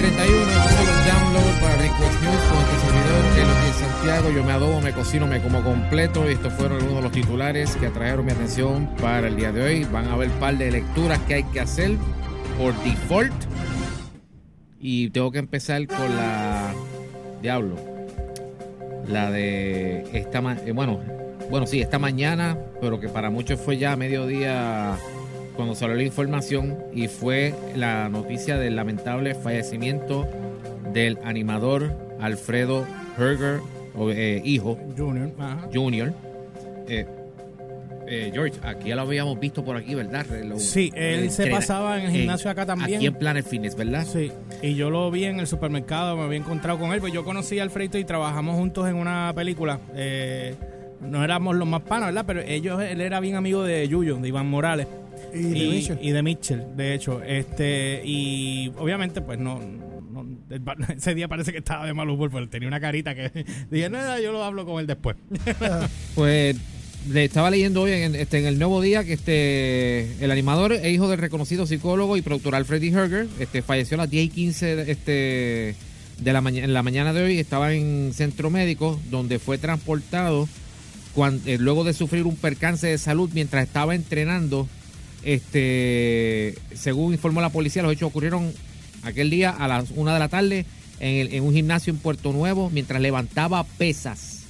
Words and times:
31, 0.00 0.40
estos 0.50 0.72
son 0.72 0.86
los 0.86 1.06
downloads 1.06 1.60
para 1.60 1.76
Request 1.76 2.22
News 2.22 2.42
con 2.50 2.58
este 2.60 2.76
servidor, 2.86 3.22
Elodie 3.38 3.72
Santiago. 3.78 4.30
Yo 4.30 4.44
me 4.44 4.52
adobo, 4.52 4.80
me 4.80 4.92
cocino, 4.92 5.26
me 5.26 5.40
como 5.42 5.62
completo. 5.62 6.28
Y 6.28 6.32
estos 6.34 6.52
fueron 6.54 6.78
algunos 6.78 6.96
de 6.96 7.02
los 7.02 7.12
titulares 7.12 7.76
que 7.76 7.86
atrajeron 7.86 8.24
mi 8.24 8.32
atención 8.32 8.88
para 9.00 9.28
el 9.28 9.36
día 9.36 9.52
de 9.52 9.62
hoy. 9.62 9.84
Van 9.84 10.06
a 10.08 10.14
haber 10.14 10.30
un 10.30 10.38
par 10.38 10.56
de 10.56 10.70
lecturas 10.70 11.18
que 11.20 11.34
hay 11.34 11.44
que 11.44 11.60
hacer 11.60 11.92
por 12.58 12.74
default. 12.82 13.32
Y 14.80 15.10
tengo 15.10 15.30
que 15.30 15.38
empezar 15.38 15.86
con 15.86 16.16
la. 16.16 16.72
Diablo. 17.42 17.76
La 19.06 19.30
de 19.30 20.04
esta. 20.12 20.40
ma- 20.40 20.56
eh, 20.64 20.72
Bueno, 20.72 21.00
bueno, 21.50 21.66
sí, 21.66 21.80
esta 21.80 21.98
mañana, 21.98 22.56
pero 22.80 23.00
que 23.00 23.08
para 23.08 23.28
muchos 23.28 23.60
fue 23.60 23.76
ya 23.76 23.96
mediodía 23.96 24.94
cuando 25.60 25.74
salió 25.74 25.94
la 25.94 26.02
información 26.04 26.78
y 26.94 27.06
fue 27.08 27.54
la 27.76 28.08
noticia 28.08 28.56
del 28.56 28.76
lamentable 28.76 29.34
fallecimiento 29.34 30.26
del 30.94 31.18
animador 31.22 31.92
Alfredo 32.18 32.86
Herger, 33.18 33.60
eh, 34.10 34.40
hijo, 34.42 34.78
Junior. 34.96 35.30
Ajá. 35.38 35.68
Junior. 35.72 36.14
Eh, 36.88 37.04
eh, 38.08 38.30
George, 38.32 38.58
aquí 38.62 38.88
ya 38.88 38.96
lo 38.96 39.02
habíamos 39.02 39.38
visto 39.38 39.62
por 39.62 39.76
aquí, 39.76 39.94
¿verdad? 39.94 40.24
Lo- 40.44 40.58
Sí, 40.58 40.90
él 40.94 41.30
se 41.30 41.42
entrena- 41.42 41.56
pasaba 41.58 41.98
en 41.98 42.06
el 42.06 42.10
gimnasio 42.12 42.50
acá 42.50 42.64
también. 42.64 42.96
Aquí 42.96 43.06
en 43.06 43.14
Planet 43.14 43.44
Fitness, 43.46 43.76
¿verdad? 43.76 44.06
Sí, 44.10 44.32
y 44.62 44.74
yo 44.76 44.88
lo 44.88 45.10
vi 45.10 45.24
en 45.24 45.40
el 45.40 45.46
supermercado, 45.46 46.16
me 46.16 46.22
había 46.22 46.38
encontrado 46.38 46.78
con 46.78 46.92
él, 46.92 47.00
pues 47.00 47.12
yo 47.12 47.22
conocí 47.22 47.58
a 47.58 47.64
Alfredo 47.64 47.98
y 47.98 48.04
trabajamos 48.04 48.56
juntos 48.56 48.88
en 48.88 48.96
una 48.96 49.30
película. 49.34 49.78
Eh, 49.94 50.54
no 51.02 51.22
éramos 51.22 51.54
los 51.56 51.68
más 51.68 51.82
panas, 51.82 52.06
¿verdad? 52.08 52.24
Pero 52.26 52.40
ellos, 52.40 52.82
él 52.82 53.00
era 53.02 53.20
bien 53.20 53.36
amigo 53.36 53.62
de 53.62 53.86
Yuyo, 53.86 54.16
de 54.16 54.28
Iván 54.28 54.48
Morales. 54.48 54.86
Y 55.34 55.42
de 55.42 55.68
Mitchell. 55.70 55.98
y 56.02 56.10
de 56.10 56.22
Mitchell, 56.22 56.62
de 56.76 56.94
hecho. 56.94 57.22
este 57.22 58.02
Y 58.04 58.72
obviamente, 58.78 59.20
pues 59.20 59.38
no, 59.38 59.60
no- 59.60 60.26
ese 60.96 61.14
día 61.14 61.28
parece 61.28 61.52
que 61.52 61.58
estaba 61.58 61.86
de 61.86 61.94
mal 61.94 62.08
humor, 62.10 62.30
porque 62.30 62.46
tenía 62.48 62.68
una 62.68 62.80
carita 62.80 63.14
que 63.14 63.30
dije, 63.70 63.88
nada, 63.90 64.20
yo 64.20 64.32
lo 64.32 64.42
hablo 64.44 64.64
con 64.66 64.80
él 64.80 64.86
después. 64.86 65.16
Pues 66.14 66.56
le 67.10 67.24
estaba 67.24 67.50
leyendo 67.50 67.80
hoy 67.82 67.92
en, 67.92 68.14
este, 68.14 68.40
en 68.40 68.46
el 68.46 68.58
nuevo 68.58 68.82
día 68.82 69.04
que 69.04 69.14
este 69.14 70.22
el 70.22 70.30
animador 70.30 70.74
e 70.74 70.90
hijo 70.90 71.08
del 71.08 71.18
reconocido 71.18 71.66
psicólogo 71.66 72.18
y 72.18 72.22
productor 72.22 72.54
Alfred 72.54 72.82
Herger 72.82 73.26
este, 73.38 73.62
falleció 73.62 73.94
a 73.94 73.98
las 73.98 74.10
10 74.10 74.24
y 74.26 74.28
15 74.28 74.76
de, 74.76 74.92
este, 74.92 75.74
de 76.18 76.32
la 76.34 76.42
mañana, 76.42 76.66
en 76.66 76.74
la 76.74 76.82
mañana 76.82 77.12
de 77.14 77.22
hoy. 77.22 77.38
Estaba 77.38 77.72
en 77.72 78.10
centro 78.12 78.50
médico 78.50 79.00
donde 79.10 79.38
fue 79.38 79.56
transportado 79.56 80.46
eh, 81.46 81.56
luego 81.58 81.84
de 81.84 81.92
sufrir 81.94 82.24
un 82.24 82.36
percance 82.36 82.86
de 82.86 82.98
salud 82.98 83.30
mientras 83.32 83.66
estaba 83.66 83.94
entrenando. 83.94 84.68
Este, 85.22 86.54
según 86.74 87.12
informó 87.12 87.40
la 87.40 87.50
policía, 87.50 87.82
los 87.82 87.92
hechos 87.92 88.08
ocurrieron 88.08 88.52
aquel 89.02 89.30
día 89.30 89.50
a 89.50 89.68
las 89.68 89.90
1 89.90 90.12
de 90.12 90.18
la 90.18 90.28
tarde 90.28 90.66
en, 90.98 91.42
un 91.42 91.52
gimnasio 91.52 91.92
en 91.92 91.98
Puerto 91.98 92.32
Nuevo 92.32 92.70
mientras 92.70 93.00
levantaba 93.00 93.64
pesas. 93.64 94.44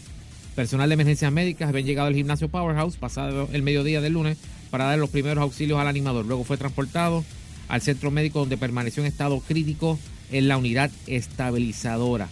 Personal 0.55 0.89
de 0.89 0.95
emergencias 0.95 1.33
médicas 1.33 1.69
habían 1.69 1.87
llegado 1.87 2.09
al 2.09 2.15
gimnasio 2.15 2.48
Powerhouse 2.48 2.97
pasado 2.97 3.48
el 3.53 3.63
mediodía 3.63 4.01
del 4.01 4.15
lunes 4.15 4.37
para 4.71 4.85
dar 4.85 4.98
los 4.98 5.11
primeros 5.11 5.43
auxilios 5.43 5.79
al 5.81 5.89
animador. 5.89 6.27
Luego 6.27 6.45
fue 6.45 6.57
transportado 6.57 7.25
al 7.69 7.83
centro 7.83 8.11
médico 8.11 8.41
donde 8.41 8.57
permaneció 8.57 9.03
en 9.03 9.09
estado 9.09 9.41
crítico 9.41 9.98
en 10.31 10.48
la 10.48 10.57
unidad 10.57 10.91
estabilizadora. 11.07 12.29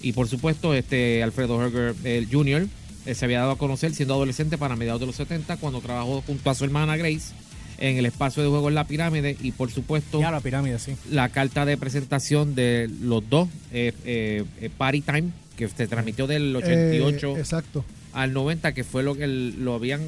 Y 0.00 0.12
por 0.12 0.28
supuesto, 0.28 0.74
este 0.74 1.22
Alfredo 1.22 1.60
Herger 1.60 1.94
el 2.04 2.28
Jr. 2.30 2.68
eh, 3.06 3.14
se 3.14 3.24
había 3.24 3.40
dado 3.40 3.52
a 3.52 3.58
conocer 3.58 3.92
siendo 3.94 4.14
adolescente 4.14 4.56
para 4.56 4.76
mediados 4.76 5.00
de 5.00 5.06
los 5.06 5.16
70 5.16 5.56
cuando 5.56 5.80
trabajó 5.80 6.22
junto 6.22 6.50
a 6.50 6.54
su 6.54 6.64
hermana 6.64 6.96
Grace 6.96 7.32
en 7.78 7.96
el 7.96 8.06
espacio 8.06 8.42
de 8.42 8.48
juego 8.48 8.68
en 8.68 8.74
la 8.74 8.84
pirámide 8.84 9.36
y 9.40 9.52
por 9.52 9.70
supuesto 9.70 10.20
Ya 10.20 10.30
la 10.30 10.40
pirámide, 10.40 10.78
sí. 10.78 10.94
la 11.10 11.28
carta 11.28 11.64
de 11.64 11.76
presentación 11.76 12.54
de 12.54 12.90
los 13.02 13.28
dos, 13.28 13.48
eh, 13.72 13.92
eh, 14.04 14.44
eh, 14.60 14.70
Party 14.76 15.00
Time, 15.02 15.30
que 15.56 15.68
se 15.68 15.86
transmitió 15.86 16.26
del 16.26 16.54
88 16.54 17.36
Eh, 17.36 17.40
exacto. 17.40 17.84
al 18.12 18.32
90, 18.32 18.72
que 18.74 18.84
fue 18.84 19.02
lo 19.02 19.14
que 19.16 19.24
el- 19.24 19.64
lo 19.64 19.74
habían 19.74 20.00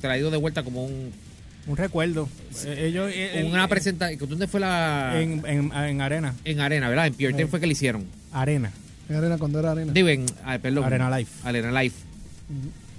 traído 0.00 0.30
de 0.30 0.36
vuelta 0.38 0.62
como 0.62 0.84
un, 0.84 1.12
Un 1.64 1.76
recuerdo. 1.76 2.28
Eh, 2.66 2.86
ellos, 2.88 3.08
eh, 3.14 3.46
una 3.48 3.64
eh, 3.66 3.68
presentación. 3.68 4.28
¿Dónde 4.28 4.48
fue 4.48 4.58
la.? 4.58 5.12
En, 5.20 5.44
en, 5.46 5.70
en, 5.70 5.72
en 5.72 6.00
arena. 6.00 6.34
Arena, 6.58 6.88
¿verdad? 6.88 7.06
En 7.06 7.14
Pierre 7.14 7.40
Eh. 7.40 7.46
fue 7.46 7.60
que 7.60 7.66
le 7.68 7.72
hicieron. 7.74 8.04
Arena. 8.32 8.72
En 9.08 9.14
arena, 9.14 9.38
cuando 9.38 9.60
era 9.60 9.70
arena. 9.70 9.92
Digo, 9.92 10.08
en. 10.08 10.26
ah, 10.44 10.58
perdón. 10.60 10.82
Arena 10.82 11.16
Life. 11.16 11.30
Arena 11.44 11.80
Life. 11.80 11.96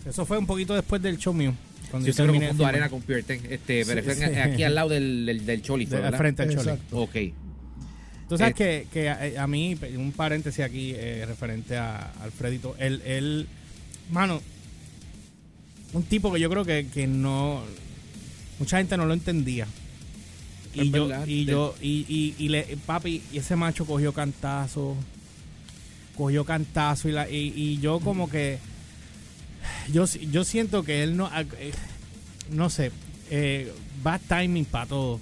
Eso 0.07 0.25
fue 0.25 0.37
un 0.37 0.45
poquito 0.45 0.73
después 0.73 1.01
del 1.01 1.17
show 1.17 1.33
mío. 1.33 1.53
Cuando 1.91 2.07
Yo 2.07 2.13
terminé 2.15 2.47
filmar. 2.49 2.69
Arena 2.69 2.89
con 2.89 3.01
Pierre 3.01 3.23
Ten, 3.23 3.41
Este, 3.49 3.85
pero 3.85 4.01
Sí, 4.13 4.19
sí. 4.19 4.23
aquí 4.39 4.63
al 4.63 4.75
lado 4.75 4.89
del, 4.89 5.25
del, 5.25 5.45
del 5.45 5.61
De- 5.61 6.11
frente 6.17 6.41
al. 6.43 6.51
Exacto. 6.51 7.01
Ok. 7.01 7.15
Tú 8.29 8.37
sabes 8.37 8.53
Eh, 8.53 8.55
que, 8.55 8.87
que 8.91 9.09
a, 9.09 9.43
a 9.43 9.47
mí, 9.47 9.77
un 9.97 10.11
paréntesis 10.11 10.63
aquí 10.65 10.93
eh, 10.95 11.23
referente 11.27 11.77
a 11.77 12.11
Alfredito, 12.23 12.75
él, 12.79 13.01
él, 13.05 13.47
mano, 14.11 14.41
un 15.93 16.03
tipo 16.03 16.31
que 16.33 16.39
yo 16.39 16.49
creo 16.49 16.65
que, 16.65 16.87
que 16.91 17.05
no, 17.05 17.61
mucha 18.59 18.77
gente 18.77 18.97
no 18.97 19.05
lo 19.05 19.13
entendía. 19.13 19.67
Y 20.73 20.89
yo, 20.89 21.07
y 21.27 21.45
yo, 21.45 21.75
y, 21.81 22.05
y, 22.09 22.43
y 22.43 22.49
le, 22.49 22.63
papi, 22.87 23.21
y 23.31 23.37
ese 23.37 23.55
macho 23.55 23.85
cogió 23.85 24.11
cantazo, 24.13 24.95
cogió 26.17 26.43
cantazo, 26.45 27.09
y, 27.09 27.11
la, 27.11 27.29
y, 27.29 27.53
y 27.55 27.77
yo 27.79 27.99
como 27.99 28.27
que, 28.27 28.57
yo, 29.91 30.05
yo 30.05 30.43
siento 30.43 30.83
que 30.83 31.03
él 31.03 31.17
no, 31.17 31.29
eh, 31.37 31.71
no 32.51 32.69
sé, 32.69 32.91
eh, 33.29 33.71
bad 34.03 34.21
timing 34.27 34.65
para 34.65 34.85
todo. 34.85 35.19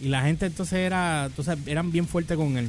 Y 0.00 0.08
la 0.08 0.22
gente 0.22 0.46
entonces 0.46 0.78
era, 0.78 1.26
entonces 1.26 1.58
eran 1.66 1.92
bien 1.92 2.06
fuertes 2.06 2.36
con 2.36 2.56
él. 2.56 2.66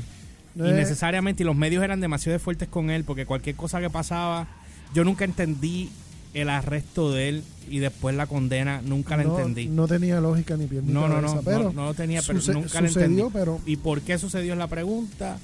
Eh, 0.60 0.70
Innecesariamente, 0.70 1.44
y 1.44 1.46
los 1.46 1.56
medios 1.56 1.84
eran 1.84 2.02
demasiado 2.02 2.38
fuertes 2.40 2.68
con 2.68 2.90
él, 2.90 3.04
porque 3.04 3.26
cualquier 3.26 3.56
cosa 3.56 3.80
que 3.80 3.90
pasaba, 3.90 4.48
yo 4.94 5.04
nunca 5.04 5.24
entendí 5.24 5.90
el 6.34 6.50
arresto 6.50 7.12
de 7.12 7.30
él 7.30 7.44
y 7.70 7.80
después 7.80 8.16
la 8.16 8.26
condena, 8.26 8.82
nunca 8.84 9.18
la 9.18 9.24
no, 9.24 9.38
entendí. 9.38 9.68
No 9.68 9.88
tenía 9.88 10.20
lógica 10.22 10.58
ni 10.58 10.66
pie 10.68 10.82
ni 10.82 10.92
No, 10.92 11.08
no, 11.08 11.22
no, 11.22 11.42
pero 11.42 11.64
no, 11.66 11.74
no 11.74 11.86
lo 11.86 11.94
tenía, 11.94 12.22
pero 12.22 12.40
nunca 12.54 12.82
la 12.82 12.88
sucedió, 12.88 13.06
entendí. 13.06 13.24
pero 13.34 13.60
¿Y 13.66 13.78
por 13.78 14.02
qué 14.02 14.18
sucedió 14.18 14.54
es 14.54 14.60
la 14.60 14.68
pregunta? 14.68 15.38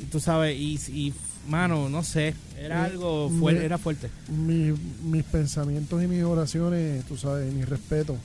Y 0.00 0.04
tú 0.04 0.20
sabes, 0.20 0.56
y, 0.58 0.78
y 0.92 1.12
mano, 1.48 1.88
no 1.88 2.02
sé, 2.02 2.34
era 2.58 2.84
algo 2.84 3.30
fuerte, 3.30 3.64
era 3.64 3.78
fuerte. 3.78 4.10
mi- 4.28 4.74
mis 5.04 5.24
pensamientos 5.24 6.02
y 6.02 6.06
mis 6.06 6.22
oraciones, 6.22 7.04
tú 7.04 7.16
sabes, 7.16 7.52
mi 7.52 7.64
respeto, 7.64 8.16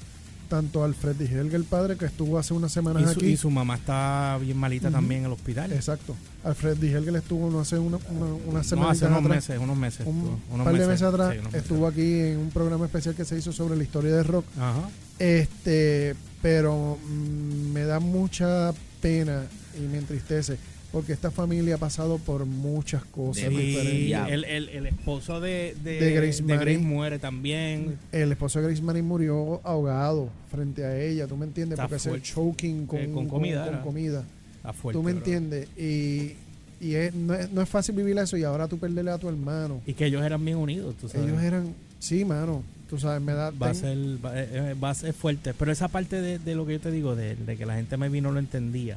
tanto 0.49 0.83
al 0.83 0.93
Freddy 0.93 1.25
Helger, 1.25 1.55
el 1.55 1.63
padre, 1.63 1.97
que 1.97 2.05
estuvo 2.05 2.37
hace 2.37 2.53
unas 2.53 2.71
semanas 2.71 3.01
Y 3.01 3.05
su, 3.05 3.11
aquí. 3.19 3.25
y 3.29 3.37
su 3.37 3.49
mamá 3.49 3.75
está 3.75 4.37
bien 4.39 4.57
malita 4.57 4.91
también 4.91 5.21
en 5.21 5.25
el 5.27 5.31
hospital. 5.33 5.71
Exacto. 5.73 6.15
Alfred 6.43 6.83
Helger 6.83 7.15
estuvo 7.15 7.49
no 7.49 7.61
hace 7.61 7.79
una, 7.79 7.97
una, 8.11 8.25
unas 8.45 8.53
no, 8.53 8.63
semanas 8.63 8.97
hace 8.97 9.05
unos 9.07 9.19
atrás. 9.19 9.35
meses, 9.35 9.59
unos 9.59 9.77
meses. 9.77 10.05
Un 10.05 10.15
estuvo, 10.17 10.39
unos 10.51 10.65
par 10.65 10.77
de 10.77 10.87
meses 10.87 11.01
atrás 11.01 11.31
sí, 11.33 11.39
unos 11.39 11.51
meses. 11.51 11.61
estuvo 11.63 11.87
aquí 11.87 12.19
en 12.19 12.37
un 12.37 12.49
programa 12.51 12.85
especial 12.85 13.15
que 13.15 13.25
se 13.25 13.37
hizo 13.39 13.51
sobre 13.51 13.75
la 13.75 13.83
historia 13.83 14.15
del 14.15 14.25
rock. 14.25 14.45
Ajá. 14.59 14.87
Este, 15.17 16.15
pero 16.43 16.99
mm, 17.09 17.71
me 17.73 17.81
da 17.85 17.99
mucha 17.99 18.71
pena 19.01 19.43
y 19.75 19.81
me 19.87 19.97
entristece 19.97 20.57
porque 20.95 21.11
esta 21.11 21.29
familia 21.29 21.75
ha 21.75 21.77
pasado 21.77 22.19
por 22.19 22.45
muchas 22.45 23.03
cosas 23.03 23.43
Sí, 23.49 23.49
diferentes. 23.53 24.33
el, 24.33 24.45
el, 24.45 24.69
el 24.69 24.85
esposo 24.85 25.41
de, 25.41 25.75
de, 25.83 25.99
De 25.99 26.11
Grace 26.13 26.41
Marie. 26.41 26.77
muere 26.77 27.19
también. 27.19 27.97
El 28.13 28.31
esposo 28.31 28.59
de 28.61 28.67
Grace 28.67 28.81
Manning 28.81 29.03
murió 29.03 29.59
ahogado 29.65 30.29
frente 30.49 30.85
a 30.85 30.97
ella, 30.97 31.27
¿tú 31.27 31.35
me 31.35 31.45
entiendes? 31.45 31.73
Está 31.77 31.83
Porque 31.83 31.97
ese 31.97 32.09
fuerte. 32.09 32.27
choking 32.33 32.85
con, 32.87 32.99
Eh, 33.01 33.09
con 33.13 33.27
comida, 33.27 33.67
con 33.69 33.81
comida. 33.81 34.23
Está 34.55 34.71
fuerte, 34.71 34.97
¿Tú 34.97 35.03
me 35.03 35.11
bro. 35.11 35.19
entiendes? 35.19 35.67
Y, 35.77 36.31
y 36.79 36.95
es- 36.95 37.13
no, 37.13 37.33
es, 37.33 37.51
no 37.51 37.61
es 37.61 37.67
fácil 37.67 37.93
vivir 37.93 38.17
eso 38.17 38.37
y 38.37 38.43
ahora 38.45 38.69
tú 38.69 38.77
perderle 38.77 39.11
a 39.11 39.17
tu 39.17 39.27
hermano. 39.27 39.81
Y 39.85 39.95
que 39.95 40.05
ellos 40.05 40.23
eran 40.23 40.45
bien 40.45 40.55
unidos, 40.57 40.95
tú 41.01 41.09
sabes. 41.09 41.27
Ellos 41.27 41.43
eran, 41.43 41.73
sí, 41.99 42.23
mano, 42.23 42.63
tú 42.89 42.97
sabes, 42.97 43.21
me 43.21 43.33
da... 43.33 43.51
va 43.51 43.71
a 43.71 43.73
ser 43.73 43.97
va, 44.25 44.39
eh, 44.41 44.47
eh, 44.53 44.75
va 44.81 44.91
a 44.91 44.95
ser 44.95 45.11
fuerte 45.13 45.53
pero 45.53 45.73
esa 45.73 45.89
parte 45.89 46.21
de, 46.21 46.39
de 46.39 46.55
lo 46.55 46.65
que 46.65 46.71
yo 46.73 46.79
te 46.79 46.91
digo 46.91 47.15
de, 47.17 47.35
de 47.35 47.57
que 47.57 47.65
la 47.65 47.75
gente 47.75 47.97
maybe 47.97 48.21
no 48.21 48.31
lo 48.31 48.39
entendía 48.39 48.95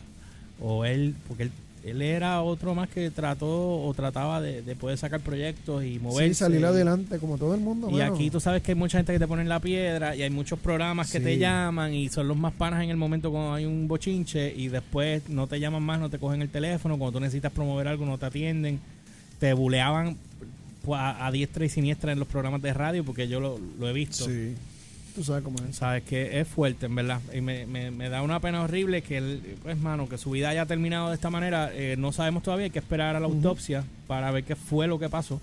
o 0.60 0.84
él 0.84 1.14
porque 1.26 1.44
él, 1.44 1.50
él 1.84 2.02
era 2.02 2.42
otro 2.42 2.74
más 2.74 2.88
que 2.88 3.10
trató 3.10 3.82
o 3.82 3.94
trataba 3.94 4.40
de, 4.40 4.62
de 4.62 4.76
poder 4.76 4.98
sacar 4.98 5.20
proyectos 5.20 5.84
y 5.84 5.98
moverse 5.98 6.34
sí, 6.34 6.34
salir 6.34 6.64
adelante 6.64 7.18
como 7.18 7.38
todo 7.38 7.54
el 7.54 7.60
mundo. 7.60 7.90
y 7.90 8.00
aquí 8.00 8.30
tú 8.30 8.40
sabes 8.40 8.62
que 8.62 8.72
hay 8.72 8.74
mucha 8.74 8.98
gente 8.98 9.12
que 9.12 9.18
te 9.18 9.26
pone 9.26 9.42
en 9.42 9.48
la 9.48 9.60
piedra 9.60 10.14
y 10.16 10.22
hay 10.22 10.30
muchos 10.30 10.58
programas 10.58 11.10
que 11.10 11.20
te 11.20 11.38
llaman 11.38 11.94
y 11.94 12.08
son 12.08 12.28
los 12.28 12.36
más 12.36 12.52
panas 12.52 12.82
en 12.82 12.90
el 12.90 12.96
momento 12.96 13.30
cuando 13.30 13.54
hay 13.54 13.64
un 13.66 13.88
bochinche 13.88 14.54
y 14.54 14.68
después 14.68 15.28
no 15.28 15.46
te 15.46 15.60
llaman 15.60 15.82
más, 15.82 16.00
no 16.00 16.10
te 16.10 16.18
cogen 16.18 16.42
el 16.42 16.48
teléfono, 16.48 16.98
cuando 16.98 17.18
tú 17.18 17.20
necesitas 17.20 17.52
promover 17.52 17.88
algo 17.88 18.04
no 18.06 18.18
te 18.18 18.26
atienden, 18.26 18.80
te 19.38 19.52
buleaban 19.52 20.16
a, 20.92 21.26
a 21.26 21.30
diestra 21.30 21.64
y 21.64 21.68
siniestra 21.68 22.12
en 22.12 22.18
los 22.18 22.28
programas 22.28 22.62
de 22.62 22.72
radio 22.72 23.04
porque 23.04 23.28
yo 23.28 23.40
lo, 23.40 23.58
lo 23.78 23.88
he 23.88 23.92
visto. 23.92 24.24
Sí, 24.24 24.54
tú 25.18 25.24
sabes 25.24 25.42
cómo 25.44 25.58
es. 25.68 25.76
Sabes 25.76 26.02
que 26.04 26.40
es 26.40 26.48
fuerte, 26.48 26.86
en 26.86 26.94
verdad. 26.94 27.20
Y 27.34 27.40
me, 27.40 27.66
me, 27.66 27.90
me 27.90 28.08
da 28.08 28.22
una 28.22 28.40
pena 28.40 28.62
horrible 28.62 29.02
que, 29.02 29.18
él, 29.18 29.56
pues, 29.62 29.76
mano, 29.78 30.08
que 30.08 30.16
su 30.18 30.30
vida 30.30 30.48
haya 30.48 30.64
terminado 30.66 31.08
de 31.08 31.14
esta 31.16 31.28
manera. 31.30 31.70
Eh, 31.74 31.96
no 31.98 32.12
sabemos 32.12 32.42
todavía, 32.42 32.64
hay 32.64 32.70
que 32.70 32.78
esperar 32.78 33.16
a 33.16 33.20
la 33.20 33.26
autopsia 33.26 33.84
para 34.06 34.30
ver 34.30 34.44
qué 34.44 34.56
fue 34.56 34.86
lo 34.86 34.98
que 34.98 35.08
pasó. 35.08 35.40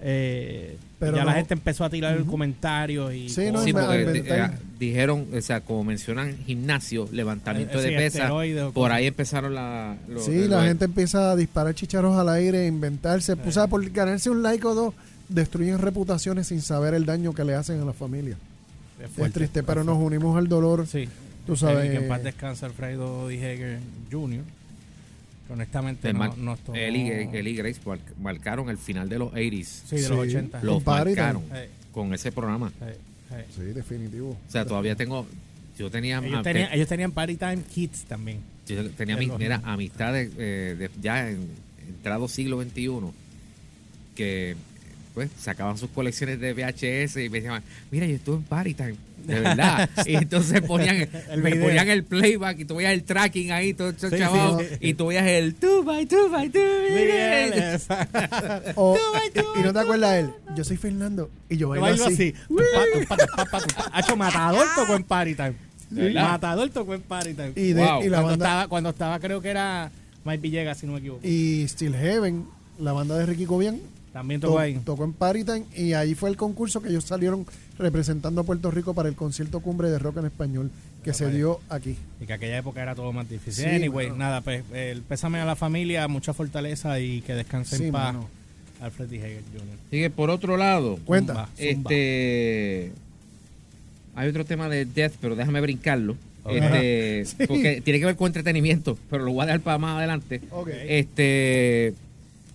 Eh, 0.00 0.76
Pero 1.00 1.16
ya 1.16 1.24
la 1.24 1.32
gente 1.32 1.54
empezó 1.54 1.84
a 1.84 1.90
tirar 1.90 2.20
Ujú. 2.20 2.30
comentarios 2.30 3.12
y 3.12 3.28
Sí, 3.30 3.50
no, 3.50 3.62
Sí, 3.64 3.72
me- 3.72 3.80
porque 3.82 4.22
eh, 4.26 4.48
dijeron, 4.78 5.26
o 5.36 5.40
sea, 5.40 5.60
como 5.60 5.82
mencionan 5.82 6.36
gimnasio, 6.46 7.08
levantamiento 7.10 7.80
Eh, 7.80 7.82
sí, 7.82 7.90
de 7.90 7.96
pesas, 7.96 8.20
esteroides 8.22 8.62
o 8.62 8.72
por 8.72 8.92
ahí 8.92 9.06
empezaron 9.08 9.54
la, 9.56 9.96
los- 10.08 10.24
Sí, 10.24 10.46
la 10.46 10.62
gente 10.64 10.84
empieza 10.84 11.32
a 11.32 11.36
disparar 11.36 11.74
chicharros 11.74 12.16
al 12.16 12.28
aire, 12.28 12.66
inventarse. 12.68 13.34
Pues, 13.36 13.56
¿sabes? 13.56 13.70
Por 13.70 13.90
ganarse 13.90 14.30
un 14.30 14.42
like 14.44 14.64
o 14.68 14.74
dos, 14.74 14.94
destruyen 15.28 15.78
reputaciones 15.78 16.46
sin 16.46 16.62
saber 16.62 16.94
el 16.94 17.04
daño 17.04 17.32
que 17.34 17.42
le 17.44 17.54
hacen 17.56 17.80
a 17.80 17.84
la 17.84 17.92
familia. 17.92 18.36
Es 19.08 19.12
es 19.12 19.16
fuerte, 19.18 19.38
triste, 19.40 19.62
pero 19.62 19.84
nos 19.84 19.96
fuerte. 19.96 20.16
unimos 20.16 20.36
al 20.38 20.48
dolor. 20.48 20.86
Sí. 20.86 21.08
Tú 21.46 21.56
sabes. 21.56 21.86
Eh, 21.86 21.90
que 21.92 21.96
en 22.04 22.08
paz 22.08 22.22
descansa 22.22 22.66
Alfredo 22.66 23.28
D. 23.28 23.78
Jr. 24.12 24.42
que 25.46 25.52
honestamente 25.52 26.10
el 26.10 26.18
no, 26.18 26.36
nos 26.36 26.58
tomó- 26.60 26.76
él 26.76 26.96
y, 26.96 27.08
él 27.10 27.48
y 27.48 27.54
Grace 27.56 27.80
mar- 27.86 27.98
marcaron 28.20 28.68
el 28.68 28.76
final 28.78 29.08
de 29.08 29.18
los 29.18 29.32
80s. 29.32 29.82
Sí, 29.86 29.96
de 29.96 30.02
Sí. 30.02 30.08
los 30.10 30.18
80. 30.18 30.62
Los 30.62 30.82
Party 30.82 31.10
marcaron 31.10 31.42
con 31.92 32.12
ese 32.12 32.30
programa. 32.32 32.70
Sí, 33.56 33.62
definitivo. 33.62 34.30
O 34.46 34.50
sea, 34.50 34.64
todavía 34.66 34.94
tengo. 34.94 35.26
Yo 35.78 35.90
tenía. 35.90 36.18
Ellos, 36.18 36.42
tenían, 36.42 36.68
te- 36.70 36.76
ellos 36.76 36.88
tenían 36.88 37.12
Party 37.12 37.36
Time 37.36 37.62
Kids 37.62 38.04
también. 38.04 38.40
yo 38.66 38.90
tenía 38.90 39.16
mis, 39.16 39.32
mira, 39.38 39.60
amistades 39.64 40.30
eh, 40.36 40.76
de- 40.78 40.90
ya 41.00 41.30
en 41.30 41.48
entrado 41.88 42.28
siglo 42.28 42.60
XXI 42.62 42.90
que 44.14 44.56
pues 45.18 45.30
sacaban 45.40 45.76
sus 45.78 45.90
colecciones 45.90 46.38
de 46.40 46.52
VHS 46.52 47.16
y 47.16 47.28
me 47.28 47.40
decían, 47.40 47.62
mira, 47.90 48.06
yo 48.06 48.14
estuve 48.14 48.36
en 48.36 48.42
Party 48.44 48.74
Time, 48.74 48.94
de 49.24 49.40
verdad. 49.40 49.90
y 50.06 50.14
entonces 50.14 50.60
ponían 50.60 50.96
El 51.30 51.42
me 51.42 51.56
ponían 51.56 51.88
el 51.88 52.04
playback 52.04 52.60
y 52.60 52.64
tú 52.64 52.76
veías 52.76 52.92
el 52.92 53.02
tracking 53.02 53.50
ahí, 53.50 53.74
todo 53.74 53.90
Sí, 53.92 54.06
sí. 54.10 54.16
y 54.80 54.94
tú 54.94 55.08
veías 55.08 55.26
el 55.26 55.58
2 55.58 55.84
by 55.84 56.04
2 56.06 56.30
by 56.30 56.48
2 56.48 56.62
O- 58.76 58.96
y 59.56 59.60
no 59.62 59.72
te 59.72 59.78
acuerdas 59.80 60.12
de 60.12 60.20
él. 60.20 60.30
Yo 60.56 60.64
soy 60.64 60.76
Fernando 60.76 61.30
y 61.48 61.56
yo 61.56 61.68
bailo 61.68 61.82
bailo 61.86 62.06
así. 62.06 62.34
tumpa. 62.48 63.16
Hacho 63.92 64.16
Matador 64.16 64.66
tocó 64.76 64.94
en 64.94 65.04
Party 65.04 65.34
Time. 65.34 65.54
Matador 66.14 66.70
tocó 66.70 66.94
en 66.94 67.02
Party 67.02 67.34
Time. 67.34 67.52
Y, 67.56 67.72
de- 67.72 67.84
Wow. 67.84 68.02
y 68.04 68.08
la 68.08 68.22
cuando, 68.22 68.28
banda 68.30 68.44
estaba, 68.46 68.68
cuando 68.68 68.90
estaba, 68.90 69.18
creo 69.20 69.40
que 69.40 69.48
era 69.50 69.90
Mike 70.24 70.38
Villegas, 70.42 70.78
si 70.78 70.86
no 70.86 70.92
me 70.92 70.98
equivoco. 71.00 71.26
y 71.26 71.64
Still 71.68 71.94
Heaven, 71.94 72.44
la 72.78 72.92
banda 72.92 73.16
de 73.18 73.26
Ricky 73.26 73.46
Cobian, 73.46 73.78
También 74.18 74.40
to- 74.40 74.48
tocó 74.48 74.58
ahí. 74.58 74.80
tocó 74.84 75.04
en 75.04 75.12
Time 75.44 75.64
y 75.76 75.92
ahí 75.92 76.14
fue 76.16 76.28
el 76.28 76.36
concurso 76.36 76.82
que 76.82 76.88
ellos 76.88 77.04
salieron 77.04 77.46
representando 77.78 78.40
a 78.40 78.44
Puerto 78.44 78.70
Rico 78.72 78.92
para 78.94 79.08
el 79.08 79.14
concierto 79.14 79.60
cumbre 79.60 79.90
de 79.90 79.98
rock 80.00 80.16
en 80.18 80.26
español 80.26 80.70
que 81.04 81.14
se 81.14 81.30
dio 81.30 81.60
aquí. 81.68 81.96
Y 82.20 82.26
que 82.26 82.32
aquella 82.32 82.58
época 82.58 82.82
era 82.82 82.94
todo 82.96 83.12
más 83.12 83.28
difícil. 83.30 83.64
Sí, 83.64 83.70
anyway, 83.70 84.08
mano. 84.08 84.18
nada, 84.18 84.40
pues 84.40 84.64
el 84.74 85.02
pésame 85.02 85.38
a 85.40 85.44
la 85.44 85.54
familia, 85.54 86.08
mucha 86.08 86.34
fortaleza 86.34 86.98
y 86.98 87.20
que 87.22 87.34
descanse 87.34 87.76
Sí, 87.76 87.84
en 87.86 87.92
paz. 87.92 88.12
mano. 88.14 88.28
Alfred 88.80 89.06
D. 89.08 89.18
Hager 89.18 89.42
Jr. 89.52 89.76
Sigue 89.90 90.10
por 90.10 90.30
otro 90.30 90.56
lado. 90.56 90.98
Cuenta. 91.04 91.32
Zumba, 91.32 91.46
zumba. 91.56 91.70
Este 91.70 92.92
hay 94.16 94.28
otro 94.28 94.44
tema 94.44 94.68
de 94.68 94.84
Death, 94.84 95.12
pero 95.20 95.36
déjame 95.36 95.60
brincarlo. 95.60 96.16
Ok. 96.42 96.52
Este, 96.54 97.24
Sí. 97.38 97.46
porque 97.46 97.80
tiene 97.82 98.00
que 98.00 98.06
ver 98.06 98.16
con 98.16 98.26
entretenimiento, 98.26 98.98
pero 99.08 99.24
lo 99.24 99.32
voy 99.32 99.42
a 99.42 99.46
dejar 99.46 99.60
para 99.60 99.78
más 99.78 99.96
adelante. 99.98 100.40
Ok. 100.50 100.70
Este 100.88 101.94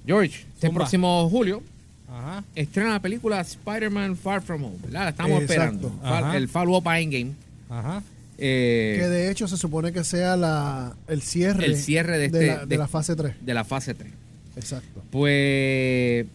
George, 0.05 0.45
este 0.53 0.67
Zumba. 0.67 0.81
próximo 0.81 1.29
julio 1.29 1.61
Ajá. 2.09 2.43
estrena 2.55 2.91
la 2.91 2.99
película 2.99 3.39
Spider-Man 3.41 4.15
Far 4.17 4.41
From 4.41 4.63
Home, 4.63 4.77
¿verdad? 4.83 5.03
La 5.03 5.09
estamos 5.09 5.41
Exacto. 5.41 5.53
esperando. 5.87 5.99
Ajá. 6.03 6.37
el 6.37 6.47
follow-up 6.47 6.87
a 6.87 6.99
Endgame. 6.99 7.31
Ajá. 7.69 8.03
Eh, 8.37 8.97
Que 8.99 9.07
de 9.07 9.31
hecho 9.31 9.47
se 9.47 9.57
supone 9.57 9.93
que 9.93 10.03
sea 10.03 10.35
la, 10.35 10.95
el 11.07 11.21
cierre, 11.21 11.65
El 11.65 11.77
cierre 11.77 12.17
de 12.17 12.25
este- 12.25 12.47
la, 12.47 12.57
de 12.59 12.65
de- 12.65 12.77
la 12.77 12.87
fase 12.87 13.15
3. 13.15 13.35
de 13.41 13.53
la 13.53 13.63
fase 13.63 13.93
3. 13.93 14.11
Exacto. 14.55 15.01
Pues 15.11 16.25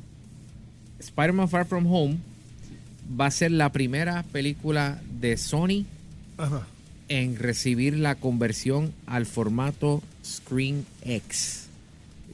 Spider-Man 1.00 1.49
Far 1.49 1.67
From 1.67 1.87
Home 1.93 2.19
va 3.21 3.26
a 3.26 3.31
ser 3.31 3.50
la 3.53 3.71
primera 3.73 4.23
película 4.32 5.00
de 5.21 5.37
Sony 5.37 5.85
Ajá. 6.37 6.67
en 7.09 7.37
recibir 7.37 7.97
la 7.97 8.14
conversión 8.17 8.93
al 9.06 9.26
formato 9.26 10.03
Screen 10.25 10.85
X. 11.05 11.68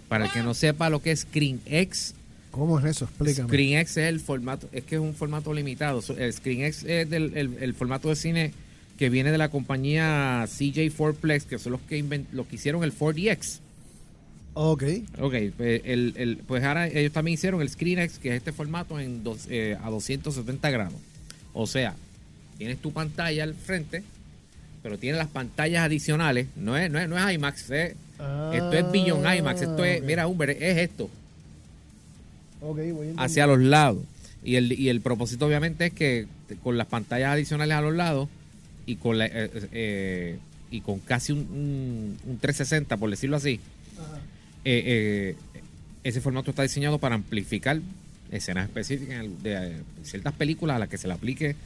Para 0.08 0.26
el 0.26 0.30
que 0.32 0.42
no 0.42 0.54
sepa 0.54 0.90
lo 0.90 1.00
que 1.02 1.10
es 1.12 1.20
Screen 1.20 1.60
X, 1.66 2.14
¿Cómo 2.50 2.78
es 2.78 2.84
eso? 2.84 3.06
Explícame. 3.06 3.48
Screen 3.48 3.78
X 3.80 3.96
es 3.96 4.08
el 4.08 4.20
formato, 4.20 4.68
es 4.72 4.84
que 4.84 4.94
es 4.94 5.00
un 5.00 5.14
formato 5.14 5.52
limitado. 5.52 6.00
El 6.16 6.32
Screen 6.32 6.62
X 6.64 6.84
es 6.84 7.10
del, 7.10 7.36
el, 7.36 7.56
el 7.60 7.74
formato 7.74 8.08
de 8.08 8.14
cine 8.16 8.52
que 8.96 9.08
viene 9.10 9.32
de 9.32 9.38
la 9.38 9.48
compañía 9.48 10.44
CJ4Plex, 10.44 11.42
que 11.46 11.58
son 11.58 11.72
los 11.72 11.80
que 11.80 11.98
invent- 12.00 12.26
los 12.30 12.46
que 12.46 12.54
hicieron 12.54 12.84
el 12.84 12.96
4DX. 12.96 13.58
Ok. 14.56 14.84
Ok, 15.20 15.34
pues, 15.56 15.82
el, 15.84 16.14
el- 16.16 16.36
pues 16.46 16.62
ahora 16.62 16.86
ellos 16.86 17.12
también 17.12 17.34
hicieron 17.34 17.60
el 17.60 17.68
ScreenX, 17.68 18.18
que 18.20 18.28
es 18.28 18.34
este 18.36 18.52
formato 18.52 19.00
en 19.00 19.24
dos- 19.24 19.46
eh, 19.50 19.76
a 19.82 19.90
270 19.90 20.70
grados. 20.70 20.94
O 21.54 21.66
sea, 21.66 21.96
tienes 22.56 22.78
tu 22.78 22.92
pantalla 22.92 23.42
al 23.42 23.54
frente, 23.54 24.04
pero 24.80 24.96
tienes 24.96 25.18
las 25.18 25.26
pantallas 25.28 25.82
adicionales. 25.84 26.46
No 26.54 26.76
es, 26.78 26.88
no 26.88 27.00
es, 27.00 27.08
no 27.08 27.18
es 27.18 27.34
IMAX, 27.34 27.68
es- 27.70 27.96
esto 28.52 28.72
es 28.72 28.92
Beyond 28.92 29.26
IMAX. 29.38 29.62
Esto 29.62 29.84
es, 29.84 30.00
Ah, 30.00 30.04
mira, 30.06 30.26
Humber, 30.26 30.50
es 30.50 30.78
esto, 30.78 31.10
voy 32.60 33.12
hacia 33.16 33.46
los 33.46 33.58
lados. 33.60 34.02
Y 34.42 34.56
el, 34.56 34.72
y 34.72 34.88
el 34.90 35.00
propósito, 35.00 35.46
obviamente, 35.46 35.86
es 35.86 35.92
que 35.92 36.26
con 36.62 36.76
las 36.76 36.86
pantallas 36.86 37.32
adicionales 37.32 37.76
a 37.76 37.80
los 37.80 37.94
lados 37.94 38.28
y 38.86 38.96
con, 38.96 39.16
la, 39.18 39.26
eh, 39.26 39.50
eh, 39.72 40.38
y 40.70 40.80
con 40.82 40.98
casi 41.00 41.32
un, 41.32 41.38
un- 41.38 42.18
un 42.30 42.38
360, 42.38 42.96
por 42.98 43.08
decirlo 43.10 43.36
así, 43.36 43.58
Ajá. 43.98 44.18
eh, 44.66 45.34
ese 46.02 46.20
formato 46.20 46.50
está 46.50 46.62
diseñado 46.62 46.98
para 46.98 47.14
amplificar 47.14 47.80
escenas 48.30 48.66
específicas 48.68 49.24
de 49.42 49.76
ciertas 50.02 50.34
películas 50.34 50.76
a 50.76 50.78
las 50.80 50.88
que 50.90 50.98
se 50.98 51.06
le 51.08 51.14
aplique 51.14 51.56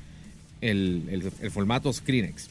el, 0.60 1.02
el- 1.10 1.32
el 1.40 1.50
formato 1.50 1.92
ScreenX. 1.92 2.48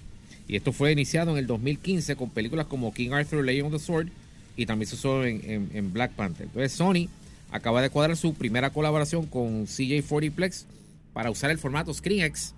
Y 0.47 0.55
esto 0.55 0.71
fue 0.71 0.91
iniciado 0.91 1.31
en 1.31 1.37
el 1.37 1.47
2015 1.47 2.15
con 2.15 2.29
películas 2.29 2.67
como 2.67 2.93
King 2.93 3.11
Arthur, 3.11 3.43
Legend 3.43 3.73
of 3.73 3.79
the 3.81 3.85
Sword 3.85 4.07
y 4.55 4.65
también 4.65 4.87
se 4.89 4.95
usó 4.95 5.23
en, 5.25 5.41
en- 5.49 5.69
en 5.73 5.93
Black 5.93 6.11
Panther. 6.11 6.45
Entonces 6.47 6.71
Sony 6.71 7.09
acaba 7.51 7.81
de 7.81 7.89
cuadrar 7.89 8.15
su 8.17 8.33
primera 8.33 8.69
colaboración 8.69 9.25
con 9.25 9.65
CJ40 9.67 10.31
Plex 10.31 10.65
para 11.13 11.29
usar 11.31 11.51
el 11.51 11.57
formato 11.57 11.93
ScreenX 11.93 12.53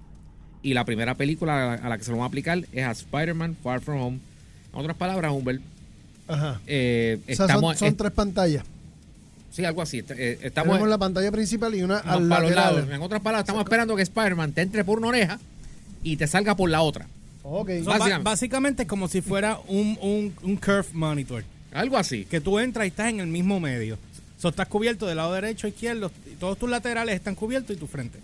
y 0.61 0.73
la 0.73 0.85
primera 0.85 1.15
película 1.15 1.73
a 1.75 1.89
la 1.89 1.97
que 1.97 2.03
se 2.03 2.11
lo 2.11 2.17
van 2.17 2.23
a 2.23 2.27
aplicar 2.27 2.59
es 2.73 2.85
a 2.85 2.91
Spider-Man 2.91 3.55
Far 3.63 3.81
From 3.81 4.01
Home. 4.01 4.19
En 4.73 4.79
otras 4.79 4.95
palabras, 4.97 5.31
Humbert, 5.31 5.61
Ajá. 6.27 6.59
eh, 6.67 7.17
O 7.23 7.25
sea, 7.27 7.35
son, 7.37 7.45
estamos, 7.47 7.77
son 7.77 7.87
est- 7.87 7.97
tres 7.97 8.11
pantallas. 8.11 8.63
Sí, 9.51 9.65
algo 9.65 9.81
así. 9.81 10.03
Eh, 10.09 10.37
Estamos 10.43 10.73
Tenemos 10.73 10.89
la 10.89 10.97
pantalla 10.99 11.31
principal 11.31 11.73
y 11.73 11.81
una 11.81 11.97
al 11.97 12.29
lateral. 12.29 12.55
lados. 12.75 12.89
En 12.91 13.01
otras 13.01 13.19
palabras, 13.21 13.43
estamos 13.45 13.63
esperando 13.63 13.95
que 13.95 14.03
Spider-Man 14.03 14.51
te 14.53 14.61
entre 14.61 14.83
por 14.83 14.99
una 14.99 15.07
oreja 15.07 15.39
y 16.03 16.17
te 16.17 16.27
salga 16.27 16.55
por 16.55 16.69
la 16.69 16.81
otra. 16.83 17.07
So, 17.41 17.63
Básicamente. 17.63 18.23
básicamente 18.23 18.83
es 18.83 18.89
como 18.89 19.07
si 19.07 19.21
fuera 19.21 19.59
un, 19.67 19.97
un, 20.01 20.33
un 20.43 20.55
curve 20.57 20.85
monitor. 20.93 21.43
Algo 21.71 21.97
así. 21.97 22.25
Que 22.25 22.41
tú 22.41 22.59
entras 22.59 22.85
y 22.85 22.89
estás 22.89 23.09
en 23.09 23.19
el 23.21 23.27
mismo 23.27 23.59
medio. 23.59 23.97
So, 24.37 24.49
estás 24.49 24.67
cubierto 24.67 25.05
del 25.07 25.17
lado 25.17 25.33
derecho, 25.33 25.67
izquierdo, 25.67 26.11
y 26.31 26.35
todos 26.35 26.57
tus 26.57 26.69
laterales 26.69 27.15
están 27.15 27.35
cubiertos 27.35 27.75
y 27.75 27.79
tu 27.79 27.87
frente. 27.87 28.19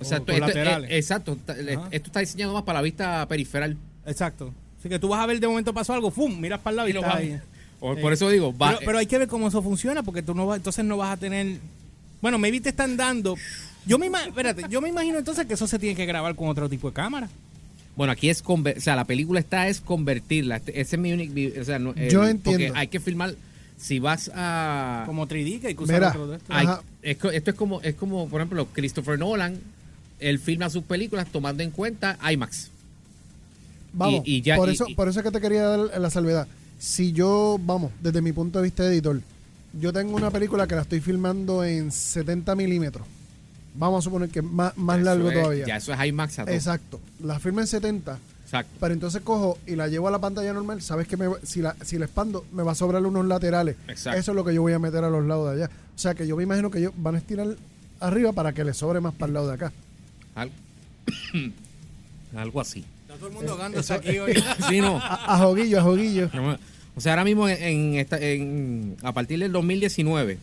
O 0.00 0.04
sea, 0.04 0.18
O 0.18 0.20
esto- 0.20 0.38
laterales. 0.38 0.90
eh, 0.90 0.96
exacto. 0.98 1.38
Ajá. 1.46 1.88
Esto 1.90 2.06
está 2.08 2.20
diseñado 2.20 2.52
más 2.52 2.62
para 2.64 2.78
la 2.78 2.82
vista 2.82 3.26
periferal. 3.28 3.76
Exacto. 4.06 4.52
Así 4.80 4.88
que 4.88 4.98
tú 4.98 5.08
vas 5.08 5.20
a 5.20 5.26
ver 5.26 5.40
de 5.40 5.46
momento 5.48 5.72
pasó 5.72 5.92
algo, 5.94 6.10
¡fum! 6.10 6.38
Miras 6.40 6.60
para 6.60 6.72
el 6.72 6.76
lado 6.76 6.88
y, 6.88 6.92
Y 6.92 6.94
vas- 6.96 7.14
ahí. 7.16 7.40
O- 7.80 7.94
Eh, 7.94 8.00
por 8.00 8.12
eso 8.12 8.28
digo, 8.28 8.56
va- 8.56 8.70
pero, 8.74 8.80
pero 8.86 8.98
hay 8.98 9.06
que 9.06 9.18
ver 9.18 9.28
cómo 9.28 9.48
eso 9.48 9.62
funciona, 9.62 10.02
porque 10.02 10.22
tú 10.22 10.34
no 10.34 10.46
vas, 10.46 10.56
entonces 10.58 10.84
no 10.84 10.96
vas 10.96 11.12
a 11.12 11.16
tener. 11.16 11.58
Bueno, 12.20 12.38
maybe 12.38 12.60
te 12.60 12.70
están 12.70 12.96
dando. 12.96 13.36
Yo 13.86 13.98
me, 13.98 14.06
espérate, 14.06 14.64
yo 14.68 14.80
me 14.80 14.88
imagino 14.88 15.18
entonces 15.18 15.46
que 15.46 15.54
eso 15.54 15.66
se 15.66 15.78
tiene 15.78 15.94
que 15.94 16.06
grabar 16.06 16.34
con 16.34 16.48
otro 16.48 16.68
tipo 16.68 16.88
de 16.88 16.94
cámara. 16.94 17.28
Bueno, 17.96 18.12
aquí 18.12 18.28
es 18.28 18.44
conver- 18.44 18.76
o 18.78 18.80
sea, 18.80 18.96
la 18.96 19.04
película 19.04 19.40
está 19.40 19.68
es 19.68 19.80
convertirla. 19.80 20.56
Este- 20.56 20.80
Ese 20.80 20.96
es 20.96 21.02
mi 21.02 21.12
único, 21.12 21.60
o 21.60 21.64
sea, 21.64 21.78
no- 21.78 21.94
el- 21.96 22.10
Yo 22.10 22.26
entiendo. 22.26 22.66
Porque 22.66 22.78
hay 22.78 22.88
que 22.88 23.00
filmar 23.00 23.34
si 23.76 23.98
vas 23.98 24.30
a 24.34 25.02
Como 25.06 25.26
3D, 25.26 25.60
que 25.60 25.66
hay 25.68 25.74
que 25.74 25.82
usar 25.82 25.96
Mira, 25.96 26.08
otro 26.10 26.26
de 26.28 26.36
estos. 26.38 26.56
Hay- 26.56 26.66
es 27.02 27.18
esto 27.32 27.50
es 27.50 27.56
como, 27.56 27.80
es 27.82 27.94
como, 27.94 28.28
por 28.28 28.40
ejemplo, 28.40 28.66
Christopher 28.72 29.18
Nolan, 29.18 29.58
él 30.20 30.38
filma 30.38 30.70
sus 30.70 30.84
películas 30.84 31.26
tomando 31.30 31.62
en 31.62 31.70
cuenta 31.70 32.18
IMAX. 32.32 32.70
Vamos, 33.92 34.22
Y- 34.24 34.36
y 34.38 34.40
ya- 34.42 34.56
por, 34.56 34.68
y- 34.68 34.72
eso, 34.72 34.86
y- 34.88 34.94
por 34.94 35.08
eso 35.08 35.20
es 35.20 35.24
que 35.24 35.30
te 35.30 35.40
quería 35.40 35.62
dar 35.64 36.00
la 36.00 36.10
salvedad. 36.10 36.48
Si 36.78 37.12
yo, 37.12 37.58
vamos, 37.62 37.92
desde 38.02 38.20
mi 38.22 38.32
punto 38.32 38.58
de 38.58 38.64
vista 38.64 38.82
de 38.84 38.92
editor, 38.94 39.20
yo 39.80 39.92
tengo 39.92 40.16
una 40.16 40.30
película 40.30 40.66
que 40.66 40.74
la 40.74 40.82
estoy 40.82 41.00
filmando 41.00 41.64
en 41.64 41.90
70 41.92 42.54
milímetros. 42.54 43.06
Vamos 43.74 43.98
a 43.98 44.02
suponer 44.02 44.28
que 44.28 44.38
es 44.38 44.44
más, 44.44 44.76
más 44.76 44.96
Eso 44.98 45.04
largo 45.04 45.30
es- 45.30 45.34
todavía. 45.42 45.66
Ya 45.66 45.76
eso 45.76 45.92
es 45.92 46.06
IMAX 46.06 46.38
a 46.38 46.44
todo. 46.44 46.54
Exacto. 46.54 47.00
La 47.22 47.38
filmo 47.40 47.60
en 47.60 47.66
70, 47.66 48.18
Exacto. 48.44 48.72
pero 48.78 48.94
entonces 48.94 49.20
cojo 49.22 49.58
y 49.66 49.74
la 49.74 49.88
llevo 49.88 50.06
a 50.08 50.10
la 50.12 50.20
pantalla 50.20 50.52
normal. 50.52 50.80
Sabes 50.80 51.08
que 51.08 51.16
me- 51.16 51.26
si, 51.42 51.60
la, 51.60 51.74
si 51.84 51.98
la 51.98 52.04
expando, 52.04 52.46
me 52.52 52.62
va 52.62 52.72
a 52.72 52.74
sobrar 52.76 53.04
unos 53.04 53.26
laterales. 53.26 53.76
Exacto. 53.88 54.18
Eso 54.20 54.30
es 54.32 54.36
lo 54.36 54.44
que 54.44 54.54
yo 54.54 54.62
voy 54.62 54.72
a 54.74 54.78
meter 54.78 55.02
a 55.02 55.10
los 55.10 55.24
lados 55.26 55.48
de 55.56 55.64
allá. 55.64 55.70
O 55.94 55.98
sea 55.98 56.14
que 56.14 56.26
yo 56.26 56.36
me 56.36 56.44
imagino 56.44 56.70
que 56.70 56.78
ellos 56.78 56.92
van 56.96 57.16
a 57.16 57.18
estirar 57.18 57.48
arriba 58.00 58.32
para 58.32 58.52
que 58.52 58.62
le 58.64 58.74
sobre 58.74 59.00
más 59.00 59.12
para 59.14 59.28
el 59.28 59.34
lado 59.34 59.48
de 59.48 59.54
acá. 59.54 59.72
Al- 60.36 60.52
Algo 62.36 62.60
así. 62.60 62.84
Está 63.02 63.14
todo 63.16 63.28
el 63.28 63.34
mundo 63.34 63.52
ahogándose 63.52 63.80
eso- 63.80 63.94
aquí 63.94 64.18
hoy. 64.18 64.34
Sí, 64.68 64.80
no. 64.80 64.98
A, 64.98 65.34
a 65.34 65.38
joguillo, 65.38 65.78
a 65.80 65.82
joguillo. 65.82 66.30
O 66.96 67.00
sea, 67.00 67.12
ahora 67.12 67.24
mismo 67.24 67.48
en, 67.48 67.62
en 67.62 67.94
esta, 67.96 68.18
en- 68.20 68.96
a 69.02 69.12
partir 69.12 69.38
del 69.40 69.52
2019, 69.52 70.38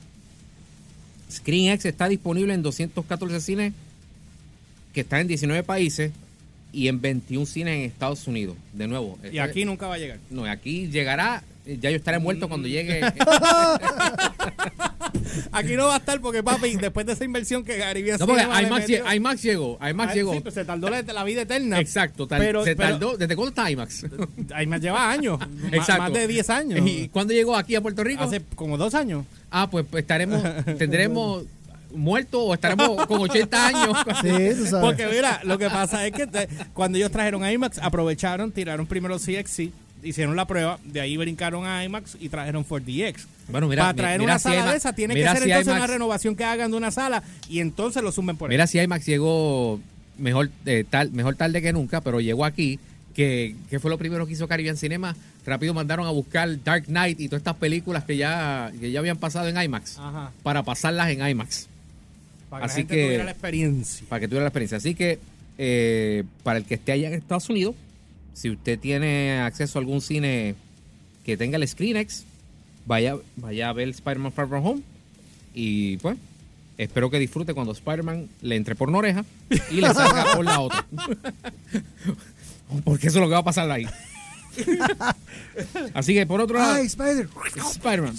ScreenX 1.32 1.86
está 1.86 2.08
disponible 2.08 2.54
en 2.54 2.62
214 2.62 3.40
cines 3.42 3.74
que 4.94 5.02
están 5.02 5.22
en 5.22 5.28
19 5.28 5.64
países 5.64 6.12
y 6.74 6.88
en 6.88 7.02
21 7.02 7.46
cines 7.46 7.76
en 7.76 7.82
Estados 7.84 8.28
Unidos. 8.28 8.56
De 8.74 8.88
nuevo. 8.88 9.18
Y 9.24 9.28
este- 9.28 9.42
aquí 9.42 9.66
nunca 9.66 9.88
va 9.88 9.96
a 9.96 9.98
llegar. 9.98 10.20
No, 10.30 10.46
aquí 10.46 10.88
llegará. 10.88 11.44
Ya 11.66 11.90
yo 11.90 11.98
estaré 11.98 12.20
muerto 12.20 12.48
cuando 12.50 12.68
llegue. 12.68 13.02
Aquí 15.52 15.76
no 15.76 15.88
va 15.88 15.96
a 15.96 15.98
estar 15.98 16.20
porque, 16.22 16.44
papi, 16.44 16.76
después 16.76 17.06
de 17.06 17.14
esa 17.14 17.24
inversión 17.26 17.64
que 17.64 17.78
Gary 17.78 18.04
No, 18.20 18.26
porque 18.28 18.44
IMAX, 18.44 18.70
metió- 18.88 19.14
IMAX 19.16 19.42
llegó. 19.42 19.80
IMAX 19.88 20.12
Ah, 20.12 20.16
llegó. 20.16 20.34
sí, 20.34 20.44
se 20.52 20.66
tardó 20.66 20.90
la, 20.90 21.02
la 21.02 21.24
vida 21.24 21.42
eterna. 21.44 21.80
Exacto. 21.80 22.28
tal- 22.28 22.40
Pero- 22.42 22.64
se 22.64 22.76
pero- 22.76 22.90
tardó. 22.90 23.18
¿Desde 23.18 23.36
cuándo 23.36 23.50
está 23.50 23.70
IMAX? 23.72 24.06
IMAX 24.64 24.82
lleva 24.82 25.10
años. 25.12 25.40
Exacto. 25.72 26.04
Más 26.04 26.14
de 26.14 26.28
10 26.28 26.50
años. 26.50 26.80
¿Y 26.88 27.10
cuándo 27.10 27.34
llegó 27.34 27.56
aquí 27.56 27.76
a 27.76 27.82
Puerto 27.82 28.04
Rico? 28.04 28.24
Hace 28.24 28.42
como 28.56 28.78
dos 28.78 28.94
años. 28.96 29.26
Ah, 29.50 29.70
pues, 29.70 29.86
pues 29.90 30.02
estaremos. 30.04 30.42
Tendremos 30.78 31.44
muertos 31.94 32.42
o 32.46 32.54
estaremos 32.54 33.06
con 33.06 33.20
80 33.22 33.68
años. 33.68 33.98
Sí, 34.22 34.30
tú 34.58 34.66
sabes. 34.68 34.86
Porque 34.86 35.08
mira, 35.08 35.42
lo 35.44 35.58
que 35.58 35.70
pasa 35.70 36.06
es 36.08 36.14
que 36.14 36.26
te- 36.28 36.48
cuando 36.74 36.98
ellos 36.98 37.12
trajeron 37.12 37.44
a 37.44 37.52
IMAX, 37.52 37.80
aprovecharon, 37.80 38.52
tiraron 38.52 38.86
primero 38.86 39.18
CXC, 39.20 39.72
hicieron 40.04 40.36
la 40.36 40.46
prueba, 40.46 40.80
de 40.84 41.02
ahí 41.02 41.18
brincaron 41.18 41.66
a 41.66 41.84
IMAX 41.84 42.18
y 42.20 42.30
trajeron 42.30 42.66
4DX. 42.66 43.16
Bueno, 43.50 43.68
mira, 43.68 43.84
Para 43.84 43.94
traer 43.96 44.20
mira 44.20 44.34
una 44.34 44.40
si 44.40 44.44
sala 44.44 44.56
IMAX 44.56 44.72
de 44.72 44.78
esa, 44.78 44.94
tiene 44.94 45.14
que 45.16 45.22
ser 45.24 45.38
si 45.38 45.44
entonces 45.44 45.68
IMAX 45.68 45.78
una 45.80 45.88
renovación 45.88 46.36
que 46.36 46.44
hagan 46.44 46.72
de 46.72 46.78
una 46.78 46.92
sala 46.92 47.24
y 47.50 47.60
entonces 47.60 48.02
lo 48.04 48.12
sumen 48.12 48.38
por 48.38 48.50
ahí. 48.50 48.54
Mira 48.54 48.68
si 48.68 48.80
IMAX 48.80 49.06
llegó 49.06 49.80
mejor, 50.18 50.50
eh, 50.66 50.86
tal, 50.90 51.12
mejor 51.12 51.36
tarde 51.36 51.62
que 51.62 51.74
nunca, 51.74 52.02
pero 52.02 52.20
llegó 52.22 52.46
aquí. 52.46 52.80
Que, 53.14 53.56
que 53.70 53.80
fue 53.82 53.92
lo 53.92 53.98
primero 53.98 54.26
que 54.26 54.32
hizo 54.34 54.48
Caribbean 54.48 54.78
Cinema. 54.78 55.18
Rápido 55.46 55.74
mandaron 55.74 56.08
a 56.08 56.12
buscar 56.12 56.64
Dark 56.64 56.86
Knight 56.86 57.20
y 57.20 57.28
todas 57.28 57.42
estas 57.42 57.58
películas 57.58 58.06
que 58.06 58.16
ya, 58.16 58.72
que 58.80 58.90
ya 58.90 59.00
habían 59.00 59.18
pasado 59.18 59.50
en 59.50 59.62
IMAX 59.62 59.98
Ajá. 60.00 60.32
para 60.44 60.64
pasarlas 60.64 61.10
en 61.10 61.28
IMAX. 61.28 61.68
Para 62.50 62.62
que 62.62 62.72
Así 62.72 62.74
la 62.84 62.88
gente 62.88 62.96
que- 62.96 63.04
tuviera 63.08 63.24
la 63.26 63.32
experiencia. 63.32 64.06
para 64.08 64.20
que 64.22 64.28
tuviera 64.30 64.44
la 64.44 64.48
experiencia. 64.48 64.78
Así 64.78 64.96
que 64.96 65.20
eh, 65.58 66.24
para 66.44 66.60
el 66.60 66.64
que 66.66 66.76
esté 66.76 66.94
allá 66.94 67.10
en 67.10 67.16
Estados 67.16 67.50
Unidos, 67.50 67.76
si 68.34 68.50
usted 68.50 68.80
tiene 68.80 69.40
acceso 69.42 69.78
a 69.78 69.82
algún 69.82 70.02
cine 70.02 70.56
que 71.26 71.38
tenga 71.38 71.58
el 71.58 71.68
ScreenX, 71.68 72.24
vaya, 72.86 73.16
vaya 73.36 73.70
a 73.70 73.74
ver 73.74 73.90
Spider-Man 73.90 74.32
Far 74.32 74.48
From 74.48 74.66
Home 74.66 74.82
y 75.54 75.98
pues 75.98 76.18
espero 76.78 77.10
que 77.12 77.20
disfrute 77.20 77.54
cuando 77.54 77.74
Spider-Man 77.74 78.28
le 78.42 78.56
entre 78.56 78.76
por 78.76 78.90
una 78.90 78.98
oreja 79.00 79.24
y 79.70 79.76
le 79.82 79.94
salga 79.94 80.34
por 80.36 80.46
la 80.46 80.60
otra. 80.60 80.86
Porque 82.86 83.08
eso 83.08 83.18
es 83.20 83.22
lo 83.22 83.28
que 83.28 83.34
va 83.34 83.40
a 83.40 83.44
pasar 83.44 83.70
ahí. 83.70 83.86
Así 85.94 86.14
que 86.14 86.26
por 86.26 86.42
otro 86.42 86.58
lado, 86.58 86.74
Ay, 86.76 86.86
Spider. 86.88 87.28
Spider-Man. 87.72 88.16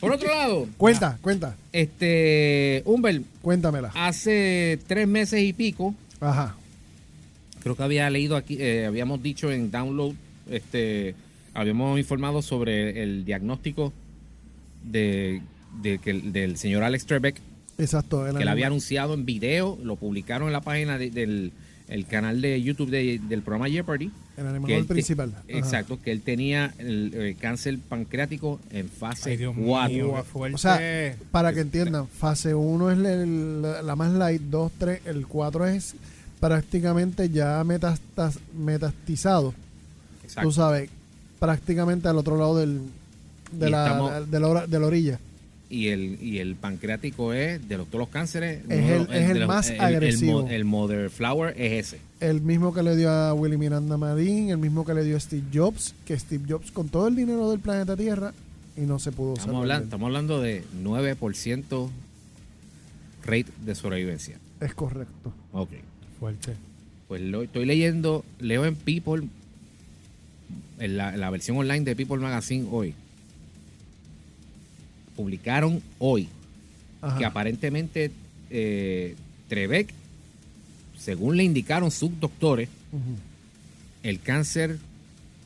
Por 0.00 0.12
otro 0.12 0.28
lado, 0.28 0.68
Cuenta, 0.76 1.18
cuenta. 1.22 1.56
este 1.72 2.82
Humber, 2.84 3.22
Cuéntamela. 3.42 3.90
hace 3.94 4.78
tres 4.86 5.08
meses 5.08 5.40
y 5.42 5.52
pico 5.52 5.94
Ajá. 6.20 6.54
Creo 7.64 7.74
que 7.76 7.82
había 7.82 8.08
leído 8.10 8.36
aquí, 8.36 8.56
eh, 8.60 8.86
habíamos 8.86 9.20
dicho 9.22 9.50
en 9.50 9.72
download, 9.72 10.12
este, 10.48 11.16
habíamos 11.54 11.98
informado 11.98 12.40
sobre 12.42 13.02
el 13.02 13.24
diagnóstico 13.24 13.92
de, 14.84 15.40
de 15.82 15.98
que 15.98 16.10
el- 16.10 16.32
del 16.32 16.56
señor 16.56 16.82
Alex 16.84 17.06
Trebek, 17.06 17.40
Exacto. 17.78 18.24
que 18.36 18.44
le 18.44 18.50
había 18.50 18.66
anunciado 18.68 19.14
en 19.14 19.24
video, 19.24 19.78
lo 19.82 19.96
publicaron 19.96 20.46
en 20.48 20.52
la 20.52 20.60
página 20.60 20.98
de- 20.98 21.10
del 21.10 21.52
el 21.86 22.06
canal 22.06 22.40
de 22.40 22.62
YouTube 22.62 22.88
de- 22.88 23.20
del 23.28 23.42
programa 23.42 23.68
Jeopardy. 23.68 24.10
El 24.38 24.46
animador 24.46 24.86
principal. 24.86 25.32
Ajá. 25.34 25.42
Exacto, 25.48 26.00
que 26.00 26.12
él 26.12 26.22
tenía 26.22 26.72
el, 26.78 27.12
eh, 27.14 27.36
cáncer 27.38 27.78
pancreático 27.78 28.58
en 28.70 28.88
fase 28.88 29.32
Ay, 29.32 29.36
Dios 29.36 29.54
4. 29.54 29.92
mío, 29.94 30.14
qué 30.16 30.22
fuerte. 30.22 30.54
O 30.54 30.58
sea, 30.58 31.14
para 31.30 31.52
que 31.52 31.60
entiendan, 31.60 32.08
fase 32.08 32.54
1 32.54 32.90
es 32.90 32.96
el- 32.98 33.60
la 33.62 33.96
más 33.96 34.12
light, 34.14 34.40
2, 34.40 34.72
3, 34.78 35.00
el 35.04 35.26
4 35.26 35.66
es 35.66 35.94
prácticamente 36.48 37.30
ya 37.30 37.64
metastas, 37.64 38.38
metastizado. 38.54 39.54
Exacto. 40.22 40.46
Tú 40.48 40.52
sabes, 40.54 40.90
prácticamente 41.38 42.06
al 42.08 42.18
otro 42.18 42.36
lado 42.36 42.58
del, 42.58 42.80
de, 43.50 43.70
la, 43.70 43.86
estamos- 43.86 44.30
de, 44.30 44.40
la, 44.40 44.66
de 44.66 44.78
la 44.78 44.86
orilla. 44.86 45.18
y 45.70 45.88
el 45.88 46.18
y 46.22 46.38
el 46.40 46.54
pancreático 46.56 47.32
es 47.32 47.66
de 47.66 47.78
los, 47.78 47.86
todos 47.88 48.00
los 48.00 48.08
cánceres 48.10 48.60
Es 48.68 48.90
el- 48.90 49.08
es 49.10 49.30
el 49.30 49.38
los- 49.40 49.48
más 49.48 49.70
el- 49.70 49.80
agresivo. 49.80 50.46
el, 50.46 50.52
el 50.52 50.64
mother 50.66 51.08
flower 51.08 51.54
es 51.58 51.86
ese 51.86 51.98
El 52.20 52.42
mismo 52.42 52.74
que 52.74 52.82
le 52.82 52.94
dio 52.94 53.10
a 53.10 53.32
Willy 53.32 53.56
Miranda 53.56 53.96
Marín, 53.96 54.50
el 54.50 54.58
mismo 54.58 54.84
que 54.84 54.92
le 54.92 55.02
dio 55.02 55.16
a 55.16 55.20
Steve 55.20 55.44
Jobs, 55.52 55.94
que 56.04 56.18
Steve 56.18 56.44
Jobs 56.46 56.70
con 56.72 56.88
todo 56.90 57.08
el 57.08 57.16
dinero 57.16 57.50
del 57.50 57.60
planeta 57.60 57.96
Tierra 57.96 58.34
y 58.76 58.82
no 58.82 58.98
se 58.98 59.12
pudo 59.12 59.32
estamos 59.34 59.62
hablando, 59.62 59.84
estamos 59.84 60.06
hablando 60.08 60.40
de 60.42 60.62
9% 60.82 61.88
rate 63.24 63.46
de 63.64 63.74
sobrevivencia 63.74 64.36
Es 64.60 64.74
correcto. 64.74 65.32
ok 65.52 65.70
Fuerte. 66.24 66.54
pues 67.08 67.20
lo 67.22 67.42
estoy 67.42 67.66
leyendo 67.66 68.24
leo 68.40 68.64
en 68.64 68.76
People 68.76 69.28
en 70.78 70.96
la, 70.96 71.12
en 71.14 71.20
la 71.20 71.28
versión 71.30 71.56
online 71.58 71.84
de 71.84 71.94
People 71.94 72.16
Magazine 72.18 72.66
hoy 72.70 72.94
publicaron 75.16 75.82
hoy 75.98 76.28
Ajá. 77.02 77.18
que 77.18 77.24
aparentemente 77.24 78.10
eh, 78.50 79.14
Trebek 79.48 79.92
según 80.98 81.36
le 81.36 81.44
indicaron 81.44 81.90
sus 81.90 82.18
doctores 82.18 82.68
el 84.02 84.20
cáncer 84.20 84.78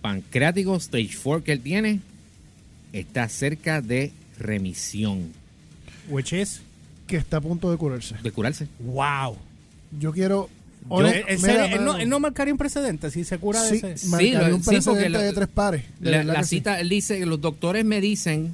pancreático 0.00 0.76
stage 0.76 1.16
4 1.22 1.44
que 1.44 1.52
él 1.52 1.60
tiene 1.60 2.00
está 2.92 3.28
cerca 3.28 3.80
de 3.82 4.12
remisión, 4.38 5.32
Which 6.08 6.32
is, 6.32 6.62
Que 7.06 7.16
está 7.16 7.38
a 7.38 7.40
punto 7.40 7.70
de 7.70 7.76
curarse. 7.76 8.14
de 8.22 8.30
curarse. 8.30 8.68
wow. 8.78 9.36
Yo 9.98 10.12
quiero. 10.12 10.48
¿Él, 10.90 11.38
no, 11.40 11.78
mano, 11.84 11.96
él 11.98 12.08
no 12.08 12.20
marcaría 12.20 12.52
un 12.54 12.58
precedente 12.58 13.10
si 13.10 13.24
se 13.24 13.38
cura 13.38 13.62
de 13.62 13.76
ese? 13.76 14.06
marcaría 14.08 14.54
un 14.54 14.62
sí, 14.62 14.64
porque 14.64 14.70
precedente 14.80 15.08
lo- 15.10 15.20
de 15.20 15.32
tres 15.32 15.48
pares. 15.48 15.84
de 16.00 16.10
La, 16.10 16.24
la 16.24 16.38
que 16.40 16.44
sí. 16.44 16.56
cita, 16.56 16.80
él 16.80 16.88
dice 16.88 17.18
que 17.18 17.26
los 17.26 17.40
doctores 17.40 17.84
me 17.84 18.00
dicen 18.00 18.52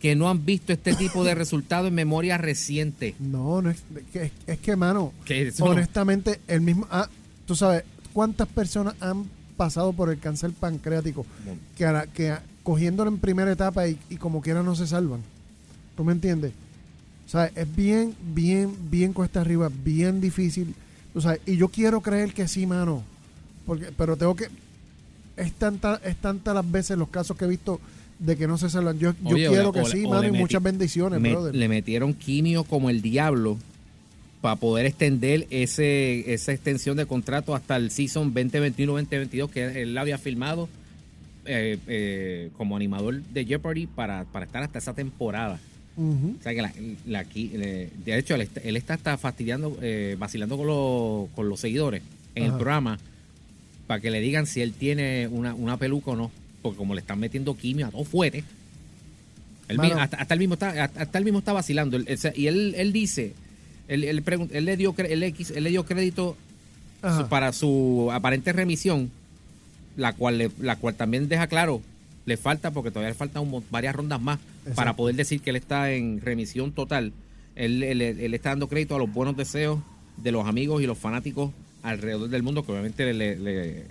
que 0.00 0.14
no 0.14 0.30
han 0.30 0.44
visto 0.46 0.72
este 0.72 0.94
tipo 0.94 1.24
de 1.24 1.34
resultado 1.34 1.88
en 1.88 1.94
memoria 1.94 2.38
reciente. 2.38 3.14
No, 3.18 3.60
no 3.62 3.70
es 3.70 3.78
que, 4.12 4.22
es, 4.24 4.32
es 4.46 4.58
que, 4.58 4.76
mano, 4.76 5.12
Que 5.24 5.52
honestamente, 5.58 6.40
el 6.46 6.60
mismo. 6.60 6.86
Ah, 6.90 7.08
tú 7.46 7.56
sabes, 7.56 7.82
¿cuántas 8.12 8.46
personas 8.48 8.94
han 9.00 9.24
pasado 9.56 9.92
por 9.92 10.08
el 10.10 10.18
cáncer 10.20 10.52
pancreático 10.52 11.26
que, 11.76 11.84
a 11.84 11.92
la- 11.92 12.06
que 12.06 12.30
a- 12.30 12.42
cogiéndolo 12.62 13.10
en 13.10 13.18
primera 13.18 13.50
etapa 13.50 13.88
y, 13.88 13.98
y 14.08 14.16
como 14.16 14.40
quiera 14.40 14.62
no 14.62 14.74
se 14.76 14.86
salvan? 14.86 15.20
¿Tú 15.96 16.04
me 16.04 16.12
entiendes? 16.12 16.52
O 17.26 17.30
sea, 17.30 17.50
es 17.54 17.76
bien, 17.76 18.14
bien, 18.34 18.70
bien 18.90 19.12
cuesta 19.12 19.40
arriba, 19.40 19.68
bien 19.84 20.20
difícil. 20.20 20.74
Tú 21.18 21.22
sabes, 21.22 21.40
y 21.46 21.56
yo 21.56 21.66
quiero 21.66 22.00
creer 22.00 22.32
que 22.32 22.46
sí, 22.46 22.64
mano. 22.64 23.02
Porque, 23.66 23.86
pero 23.96 24.16
tengo 24.16 24.36
que. 24.36 24.46
Es 25.36 25.52
tanta, 25.54 26.00
es 26.04 26.14
tanta 26.14 26.54
las 26.54 26.70
veces 26.70 26.96
los 26.96 27.08
casos 27.08 27.36
que 27.36 27.44
he 27.44 27.48
visto 27.48 27.80
de 28.20 28.36
que 28.36 28.46
no 28.46 28.56
se 28.56 28.70
salvan. 28.70 29.00
Yo, 29.00 29.14
yo 29.24 29.30
Oye, 29.34 29.48
quiero 29.48 29.72
que 29.72 29.80
o 29.80 29.84
sí, 29.84 30.04
o 30.04 30.10
mano, 30.10 30.28
y 30.28 30.30
meti- 30.30 30.38
muchas 30.38 30.62
bendiciones, 30.62 31.20
Me- 31.20 31.30
brother. 31.32 31.56
le 31.56 31.68
metieron 31.68 32.14
quimio 32.14 32.62
como 32.62 32.88
el 32.88 33.02
diablo 33.02 33.58
para 34.40 34.54
poder 34.54 34.86
extender 34.86 35.48
ese 35.50 36.32
esa 36.32 36.52
extensión 36.52 36.96
de 36.96 37.06
contrato 37.06 37.52
hasta 37.56 37.74
el 37.74 37.90
season 37.90 38.32
2021-2022 38.32 39.50
que 39.50 39.82
él 39.82 39.98
había 39.98 40.18
firmado 40.18 40.68
eh, 41.46 41.78
eh, 41.88 42.50
como 42.56 42.76
animador 42.76 43.22
de 43.24 43.44
Jeopardy 43.44 43.88
para, 43.88 44.22
para 44.26 44.46
estar 44.46 44.62
hasta 44.62 44.78
esa 44.78 44.92
temporada. 44.92 45.58
O 45.98 46.42
sea 46.42 46.54
que 46.54 46.62
la, 46.62 46.72
la- 47.06 47.24
eh, 47.34 47.90
de 48.04 48.18
hecho, 48.18 48.34
él 48.36 48.42
está, 48.42 48.60
él 48.60 48.76
está 48.76 48.94
hasta 48.94 49.18
fastidiando, 49.18 49.76
eh, 49.82 50.16
vacilando 50.18 50.56
con, 50.56 50.66
los- 50.66 51.28
con 51.34 51.48
los 51.48 51.58
seguidores 51.60 52.02
en 52.34 52.44
el 52.44 52.52
programa 52.52 52.98
para 53.86 54.00
que 54.00 54.10
le 54.10 54.20
digan 54.20 54.46
si 54.46 54.60
él 54.60 54.72
tiene 54.72 55.26
una, 55.28 55.54
una 55.54 55.76
peluca 55.76 56.12
o 56.12 56.16
no. 56.16 56.30
Porque 56.62 56.76
como 56.76 56.94
le 56.94 57.00
están 57.00 57.18
metiendo 57.18 57.56
quimio 57.56 57.86
a 57.86 57.90
todo 57.90 58.04
fuerte, 58.04 58.44
él 59.68 59.78
hasta, 59.98 60.16
hasta 60.18 60.34
él 60.34 60.40
mismo 60.40 60.54
está, 60.54 60.84
hasta, 60.84 61.02
hasta 61.02 61.18
él 61.18 61.24
mismo 61.24 61.38
está 61.40 61.52
vacilando. 61.52 61.96
Él- 61.96 62.04
él- 62.08 62.32
y 62.36 62.46
él, 62.46 62.74
él 62.76 62.92
dice, 62.92 63.32
él, 63.88 64.04
él, 64.04 64.24
pregun- 64.24 64.48
él 64.52 64.64
le 64.64 64.76
dio, 64.76 64.94
él, 64.98 65.20
le 65.20 65.26
él 65.54 65.64
le 65.64 65.70
dio 65.70 65.84
crédito 65.84 66.36
Ajá. 67.02 67.22
su- 67.22 67.28
para 67.28 67.52
su 67.52 68.08
aparente 68.12 68.52
remisión, 68.52 69.10
la 69.96 70.12
cual, 70.14 70.38
le- 70.38 70.50
la 70.60 70.76
cual 70.76 70.94
también 70.94 71.28
deja 71.28 71.46
claro, 71.48 71.82
le 72.26 72.36
falta, 72.36 72.70
porque 72.70 72.90
todavía 72.90 73.10
le 73.10 73.14
faltan 73.14 73.42
un 73.42 73.64
varias 73.70 73.94
rondas 73.94 74.20
más 74.20 74.38
Exacto. 74.70 74.76
para 74.76 74.96
poder 74.96 75.16
decir 75.16 75.40
que 75.40 75.50
él 75.50 75.56
está 75.56 75.92
en 75.92 76.20
remisión 76.20 76.72
total. 76.72 77.12
Él, 77.56 77.82
él- 77.82 78.00
él 78.02 78.34
está 78.34 78.50
dando 78.50 78.68
crédito 78.68 78.94
a 78.94 78.98
los 78.98 79.12
buenos 79.12 79.36
deseos 79.36 79.80
de 80.16 80.32
los 80.32 80.46
amigos 80.46 80.82
y 80.82 80.86
los 80.86 80.96
fanáticos 80.98 81.50
alrededor 81.82 82.28
del 82.28 82.42
mundo, 82.42 82.64
que 82.64 82.72
obviamente 82.72 83.04
le, 83.12 83.36
le- 83.36 83.84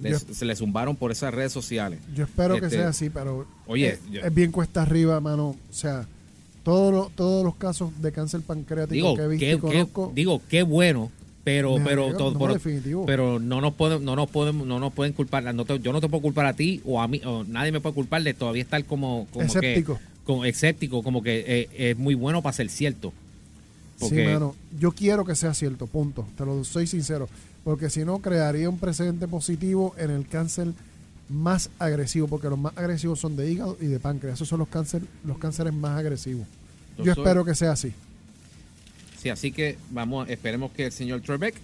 le- 0.00 0.10
Yo- 0.10 0.18
se 0.18 0.44
le 0.44 0.56
zumbaron 0.56 0.96
por 0.96 1.12
esas 1.12 1.32
redes 1.32 1.52
sociales. 1.52 2.00
Yo 2.14 2.24
espero 2.24 2.58
que 2.58 2.66
Este, 2.66 2.78
sea 2.78 2.88
así, 2.88 3.10
pero 3.10 3.46
oye, 3.66 3.90
es, 3.90 4.00
yo- 4.10 4.20
es 4.22 4.34
bien 4.34 4.50
cuesta 4.50 4.82
arriba, 4.82 5.20
mano. 5.20 5.48
O 5.50 5.56
sea, 5.72 6.06
todos 6.64 6.92
los, 6.92 7.12
todos 7.12 7.44
los 7.44 7.54
casos 7.56 7.90
de 8.00 8.10
cáncer 8.12 8.40
pancreático 8.42 8.94
Digo, 8.94 9.14
que 9.16 9.22
he 9.22 9.28
visto 9.28 9.44
qué, 9.44 9.50
y 9.50 9.54
qué- 9.54 9.60
conozco, 9.60 10.12
digo, 10.14 10.40
qué 10.48 10.62
bueno, 10.62 11.10
pero, 11.44 11.76
pero, 11.84 12.12
todo- 12.16 12.32
no, 12.32 13.04
pero, 13.06 13.38
no 13.40 13.60
nos 13.60 13.74
pueden, 13.74 14.04
no 14.04 14.14
nos 14.16 14.30
podemos, 14.30 14.66
no 14.66 14.78
nos 14.78 14.92
pueden 14.92 15.12
culpar, 15.12 15.42
no 15.54 15.64
te- 15.64 15.80
yo 15.80 15.92
no 15.92 16.00
te 16.00 16.08
puedo 16.08 16.22
culpar 16.22 16.46
a 16.46 16.54
ti 16.54 16.80
o 16.84 17.00
a 17.02 17.08
mí, 17.08 17.20
o 17.24 17.44
nadie 17.44 17.72
me 17.72 17.80
puede 17.80 17.94
culpar 17.94 18.22
de 18.22 18.32
todavía 18.34 18.62
estar 18.62 18.84
como, 18.84 19.26
como 19.32 19.46
que, 19.52 19.58
Escéptico. 19.72 19.98
Como 20.24 20.44
escéptico, 20.44 21.02
como 21.02 21.22
que 21.22 21.44
eh, 21.46 21.90
es 21.90 21.96
muy 21.98 22.14
bueno 22.14 22.42
para 22.42 22.52
ser 22.52 22.68
cierto. 22.68 23.12
Sí, 23.98 24.16
mano, 24.16 24.56
yo 24.80 24.92
quiero 24.92 25.24
que 25.24 25.34
sea 25.36 25.54
cierto, 25.54 25.86
punto. 25.86 26.26
Te 26.36 26.44
lo 26.44 26.64
soy 26.64 26.86
sincero. 26.86 27.28
Porque 27.64 27.88
si 27.90 28.04
no, 28.04 28.18
crearía 28.18 28.68
un 28.68 28.78
precedente 28.78 29.28
positivo 29.28 29.94
en 29.96 30.10
el 30.10 30.26
cáncer 30.26 30.68
más 31.28 31.70
agresivo, 31.78 32.26
porque 32.26 32.48
los 32.48 32.58
más 32.58 32.76
agresivos 32.76 33.20
son 33.20 33.36
de 33.36 33.50
hígado 33.50 33.76
y 33.80 33.86
de 33.86 34.00
páncreas. 34.00 34.34
Esos 34.34 34.48
son 34.48 34.58
los, 34.58 34.68
cáncer, 34.68 35.02
los 35.24 35.38
cánceres 35.38 35.72
más 35.72 35.96
agresivos. 35.98 36.46
Yo 36.98 37.12
espero 37.12 37.44
que 37.44 37.54
sea 37.54 37.72
así. 37.72 37.92
Sí, 39.22 39.28
así 39.28 39.52
que 39.52 39.78
vamos, 39.92 40.28
esperemos 40.28 40.72
que 40.72 40.86
el 40.86 40.92
señor 40.92 41.20
Trebek 41.20 41.54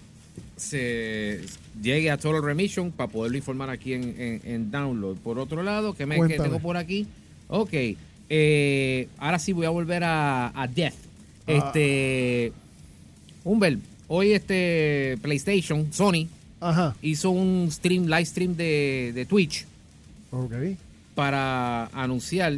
se 0.56 1.40
llegue 1.82 2.10
a 2.10 2.16
Total 2.16 2.42
Remission 2.42 2.92
para 2.92 3.10
poderlo 3.10 3.36
informar 3.36 3.70
aquí 3.70 3.94
en, 3.94 4.14
en- 4.18 4.40
en 4.44 4.70
Download. 4.70 5.16
Por 5.16 5.38
otro 5.40 5.62
lado, 5.64 5.94
¿qué 5.94 6.06
me 6.06 6.16
tengo 6.28 6.60
por 6.60 6.76
aquí? 6.76 7.06
Ok, 7.48 7.72
eh, 8.28 9.08
ahora 9.18 9.38
sí 9.38 9.52
voy 9.52 9.66
a 9.66 9.70
volver 9.70 10.04
a, 10.04 10.48
a 10.60 10.66
Death. 10.66 10.94
Ah. 11.46 11.52
Este, 11.52 12.52
Humbert, 13.44 13.80
hoy 14.08 14.32
este 14.32 15.18
PlayStation, 15.22 15.92
Sony, 15.92 16.26
Ajá. 16.60 16.94
hizo 17.02 17.30
un 17.30 17.68
stream, 17.70 18.04
live 18.06 18.24
stream 18.26 18.54
de, 18.56 19.12
de 19.14 19.24
Twitch 19.24 19.64
Ok. 20.30 20.52
para 21.14 21.86
anunciar. 21.86 22.54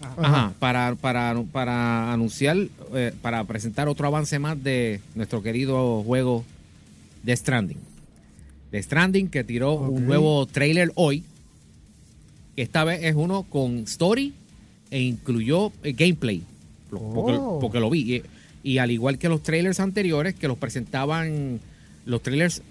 Ajá. 0.00 0.22
Ajá. 0.22 0.52
Para, 0.58 0.94
para, 0.96 1.42
para 1.52 2.12
anunciar, 2.12 2.56
eh, 2.94 3.12
para 3.22 3.44
presentar 3.44 3.88
otro 3.88 4.06
avance 4.06 4.38
más 4.38 4.62
de 4.62 5.00
nuestro 5.14 5.42
querido 5.42 6.02
juego 6.02 6.44
The 7.24 7.36
Stranding. 7.36 7.78
The 8.70 8.82
Stranding 8.82 9.28
que 9.28 9.44
tiró 9.44 9.74
un 9.74 10.06
nuevo 10.06 10.46
trailer 10.46 10.92
hoy. 10.94 11.24
Que 12.58 12.62
Esta 12.62 12.82
vez 12.82 13.04
es 13.04 13.14
uno 13.14 13.44
con 13.44 13.78
story 13.84 14.34
e 14.90 15.00
incluyó 15.00 15.70
eh, 15.84 15.92
gameplay. 15.92 16.42
Porque, 16.90 17.34
Oh. 17.38 17.60
porque 17.60 17.78
lo 17.78 17.88
vi. 17.88 18.16
Y, 18.16 18.22
y 18.72 18.78
al 18.78 18.90
igual 18.90 19.16
que 19.16 19.28
los 19.28 19.44
trailers 19.44 19.78
anteriores, 19.78 20.34
que 20.34 20.48
los 20.48 20.58
presentaban, 20.58 21.60
los 22.04 22.20
trailers, 22.20 22.62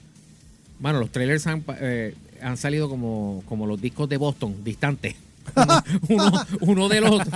bueno, 0.82 1.00
los 1.00 1.10
trailers 1.10 1.48
han, 1.48 1.64
eh, 1.80 2.16
han 2.42 2.58
salido 2.58 2.90
como, 2.90 3.42
como 3.48 3.66
los 3.66 3.80
discos 3.80 4.10
de 4.10 4.18
Boston, 4.18 4.56
distantes. 4.66 5.16
uno, 6.10 6.32
uno 6.62 6.90
de 6.90 7.02
los 7.02 7.12
otros. 7.22 7.30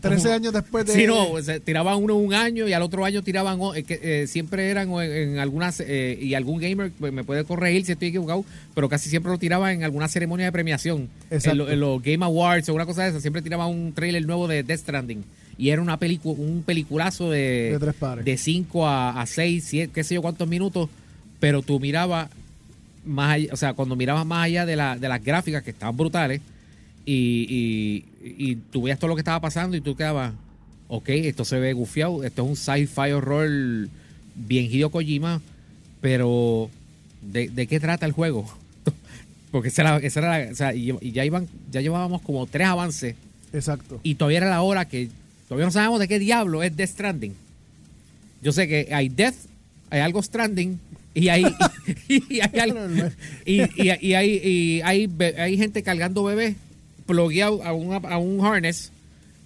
13 0.00 0.32
años 0.32 0.52
después 0.52 0.86
de. 0.86 0.92
Sí, 0.94 1.06
no, 1.06 1.40
se 1.42 1.60
tiraban 1.60 2.02
uno 2.02 2.14
un 2.16 2.34
año 2.34 2.68
y 2.68 2.72
al 2.72 2.82
otro 2.82 3.04
año 3.04 3.22
tiraban, 3.22 3.58
eh, 3.74 3.82
que, 3.84 4.00
eh, 4.02 4.26
siempre 4.26 4.68
eran 4.70 4.90
en, 5.00 5.38
algunas, 5.38 5.80
eh, 5.80 6.18
y 6.20 6.34
algún 6.34 6.60
gamer 6.60 6.90
pues, 6.98 7.12
me 7.12 7.24
puede 7.24 7.44
corregir 7.44 7.84
si 7.86 7.92
estoy 7.92 8.08
equivocado, 8.08 8.44
pero 8.74 8.88
casi 8.88 9.08
siempre 9.10 9.32
lo 9.32 9.38
tiraban 9.38 9.72
en 9.72 9.84
alguna 9.84 10.08
ceremonia 10.08 10.46
de 10.46 10.52
premiación. 10.52 11.08
En, 11.30 11.58
lo- 11.58 11.68
en 11.70 11.80
los 11.80 12.02
Game 12.02 12.24
Awards 12.24 12.68
o 12.68 12.74
una 12.74 12.86
cosa 12.86 13.04
de 13.04 13.10
esa, 13.10 13.20
siempre 13.20 13.42
tiraban 13.42 13.68
un 13.68 13.92
trailer 13.92 14.24
nuevo 14.26 14.46
de 14.48 14.62
Death 14.62 14.80
Stranding. 14.80 15.24
Y 15.56 15.70
era 15.70 15.80
una 15.80 15.98
película, 15.98 16.34
un 16.38 16.62
peliculazo 16.66 17.30
de, 17.30 17.70
De 17.72 17.78
tres 17.78 17.94
pares. 17.94 18.24
de 18.24 18.36
5 18.36 18.88
a, 18.88 19.20
a 19.20 19.26
6, 19.26 19.64
7, 19.64 19.92
qué 19.94 20.02
sé 20.02 20.16
yo 20.16 20.22
cuántos 20.22 20.48
minutos, 20.48 20.88
pero 21.38 21.62
tú 21.62 21.78
mirabas 21.78 22.28
más 23.06 23.34
allá, 23.34 23.52
o 23.52 23.56
sea, 23.56 23.74
cuando 23.74 23.94
mirabas 23.96 24.26
más 24.26 24.46
allá 24.46 24.66
de, 24.66 24.74
la, 24.76 24.96
de 24.98 25.08
las 25.08 25.22
gráficas 25.22 25.62
que 25.62 25.70
estaban 25.70 25.96
brutales 25.96 26.40
y, 27.06 28.04
y, 28.22 28.34
y 28.50 28.56
tú 28.56 28.82
veías 28.82 28.98
todo 28.98 29.08
lo 29.08 29.14
que 29.16 29.20
estaba 29.20 29.40
pasando 29.40 29.76
y 29.76 29.80
tú 29.80 29.94
quedabas, 29.96 30.32
ok, 30.88 31.08
esto 31.10 31.44
se 31.44 31.58
ve 31.58 31.72
gufiado, 31.72 32.24
esto 32.24 32.42
es 32.44 32.48
un 32.48 32.56
sci-fi 32.56 33.12
horror 33.12 33.48
bien 34.34 34.64
Hideo 34.64 34.90
Kojima, 34.90 35.40
pero 36.00 36.70
¿de, 37.22 37.48
de 37.48 37.66
qué 37.66 37.80
trata 37.80 38.06
el 38.06 38.12
juego? 38.12 38.46
Porque 39.50 39.68
esa 39.68 39.82
era, 39.82 39.96
esa 39.98 40.20
era 40.20 40.38
la- 40.46 40.52
o 40.52 40.54
sea, 40.54 40.74
y, 40.74 40.92
ya 41.12 41.24
iban, 41.24 41.48
ya 41.70 41.80
llevábamos 41.80 42.22
como 42.22 42.46
tres 42.46 42.66
avances 42.66 43.14
Exacto. 43.52 44.00
y 44.02 44.14
todavía 44.16 44.38
era 44.38 44.50
la 44.50 44.62
hora 44.62 44.86
que 44.88 45.08
todavía 45.48 45.66
no 45.66 45.72
sabemos 45.72 46.00
de 46.00 46.08
qué 46.08 46.18
diablo 46.18 46.62
es 46.62 46.74
Death 46.76 46.90
Stranding. 46.90 47.34
Yo 48.42 48.52
sé 48.52 48.66
que 48.68 48.88
hay 48.94 49.08
Death, 49.08 49.34
hay 49.90 50.00
algo 50.00 50.22
Stranding 50.22 50.78
y 51.14 51.28
hay 51.28 51.44
y, 52.08 52.36
y, 52.36 52.40
hay 52.40 54.00
y 54.02 54.80
hay, 54.82 55.08
hay 55.38 55.56
gente 55.56 55.82
cargando 55.82 56.24
bebés 56.24 56.56
plugueado 57.06 57.62
a, 57.64 57.72
una- 57.72 58.08
a 58.08 58.18
un 58.18 58.44
harness. 58.44 58.90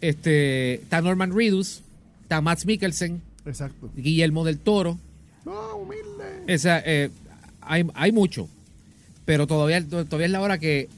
Este, 0.00 0.74
está 0.74 1.00
Norman 1.00 1.34
Reedus, 1.34 1.82
está 2.22 2.40
Max 2.40 2.64
Mikkelsen, 2.66 3.20
Exacto. 3.46 3.90
Guillermo 3.96 4.44
del 4.44 4.58
Toro. 4.58 4.98
No, 5.44 5.76
humilde. 5.76 6.54
O 6.54 6.58
sea, 6.58 6.82
eh, 6.86 7.10
hay, 7.60 7.84
hay 7.94 8.12
mucho. 8.12 8.48
Pero 9.24 9.46
todavía, 9.46 9.84
todavía 9.86 10.26
es 10.26 10.32
la 10.32 10.40
hora 10.40 10.58
que 10.58 10.88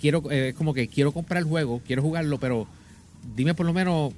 quiero, 0.00 0.28
eh, 0.30 0.48
es 0.50 0.54
como 0.54 0.74
que 0.74 0.88
quiero 0.88 1.12
comprar 1.12 1.38
el 1.42 1.48
juego, 1.48 1.80
quiero 1.86 2.02
jugarlo, 2.02 2.38
pero 2.38 2.66
dime 3.36 3.54
por 3.54 3.64
lo 3.66 3.72
menos, 3.72 4.12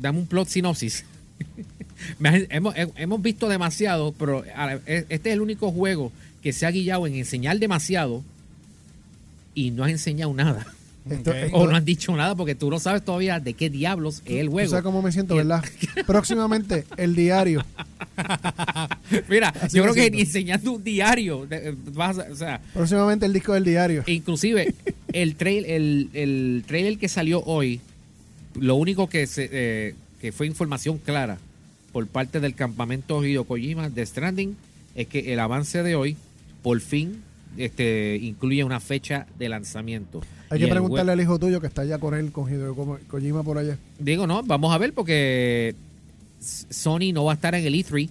dame 0.00 0.18
un 0.18 0.26
plot 0.26 0.48
sinopsis. 0.48 1.04
Hemos, 2.50 2.74
he- 2.76 2.90
hemos 2.96 3.20
visto 3.22 3.48
demasiado, 3.48 4.12
pero 4.12 4.42
e- 4.44 5.06
este 5.10 5.28
es 5.30 5.34
el 5.34 5.40
único 5.42 5.70
juego 5.70 6.10
que 6.42 6.52
se 6.52 6.64
ha 6.66 6.70
guiado 6.70 7.06
en 7.06 7.14
enseñar 7.14 7.58
demasiado 7.58 8.22
y 9.54 9.70
no 9.70 9.84
has 9.84 9.90
enseñado 9.90 10.32
nada. 10.34 10.66
Esto- 11.08 11.30
Ok. 11.30 11.36
esto- 11.36 11.56
O 11.56 11.66
no 11.66 11.76
has 11.76 11.84
dicho 11.84 12.14
nada 12.14 12.34
porque 12.34 12.54
tú 12.54 12.70
no 12.70 12.78
sabes 12.78 13.02
todavía 13.04 13.40
de 13.40 13.54
qué 13.54 13.70
diablos 13.70 14.22
es 14.26 14.40
el 14.40 14.46
Tú 14.46 14.52
juego. 14.52 14.70
sabes 14.70 14.84
cómo 14.84 15.00
me 15.02 15.12
siento, 15.12 15.34
¿verdad? 15.36 15.64
Próximamente, 16.06 16.84
el 16.96 17.14
diario. 17.14 17.64
Mira, 19.28 19.48
Así 19.48 19.76
yo 19.76 19.82
creo 19.82 19.94
que 19.94 20.00
siento. 20.02 20.16
ni 20.16 20.22
enseñando 20.22 20.72
un 20.72 20.84
diario, 20.84 21.46
de- 21.46 21.74
vas 21.92 22.18
a- 22.18 22.26
o 22.30 22.36
sea, 22.36 22.60
Próximamente, 22.74 23.26
el 23.26 23.32
disco 23.32 23.54
del 23.54 23.64
diario. 23.64 24.02
Inclusive, 24.06 24.74
el, 25.12 25.36
trail, 25.36 25.64
el, 25.66 26.10
el 26.12 26.64
trailer 26.66 26.98
que 26.98 27.08
salió 27.08 27.42
hoy, 27.44 27.80
lo 28.58 28.74
único 28.76 29.08
que, 29.08 29.26
se, 29.26 29.48
eh, 29.52 29.94
que 30.20 30.32
fue 30.32 30.46
información 30.46 30.98
clara 30.98 31.38
por 31.92 32.06
parte 32.06 32.40
del 32.40 32.54
campamento 32.54 33.24
Hideo 33.24 33.44
Kojima 33.44 33.88
de 33.88 34.04
Stranding 34.06 34.56
es 34.94 35.06
que 35.06 35.32
el 35.32 35.40
avance 35.40 35.82
de 35.82 35.96
hoy, 35.96 36.16
por 36.62 36.80
fin, 36.80 37.22
este, 37.56 38.18
incluye 38.20 38.62
una 38.64 38.80
fecha 38.80 39.26
de 39.38 39.48
lanzamiento. 39.48 40.20
Hay 40.50 40.58
Y 40.60 40.64
que 40.64 40.70
preguntarle 40.70 41.12
web- 41.12 41.18
al 41.18 41.20
hijo 41.22 41.38
tuyo 41.38 41.60
que 41.60 41.66
está 41.66 41.82
allá 41.82 41.98
con 41.98 42.14
él, 42.14 42.32
con 42.32 42.48
Hideo 42.52 42.74
Ko- 42.74 42.98
Kojima 43.08 43.42
por 43.42 43.58
allá. 43.58 43.78
Digo, 43.98 44.26
no, 44.26 44.42
vamos 44.42 44.74
a 44.74 44.78
ver 44.78 44.92
porque 44.92 45.74
Sony 46.40 47.12
no 47.12 47.24
va 47.24 47.32
a 47.32 47.34
estar 47.34 47.54
en 47.54 47.64
el 47.66 47.74
E3, 47.74 48.08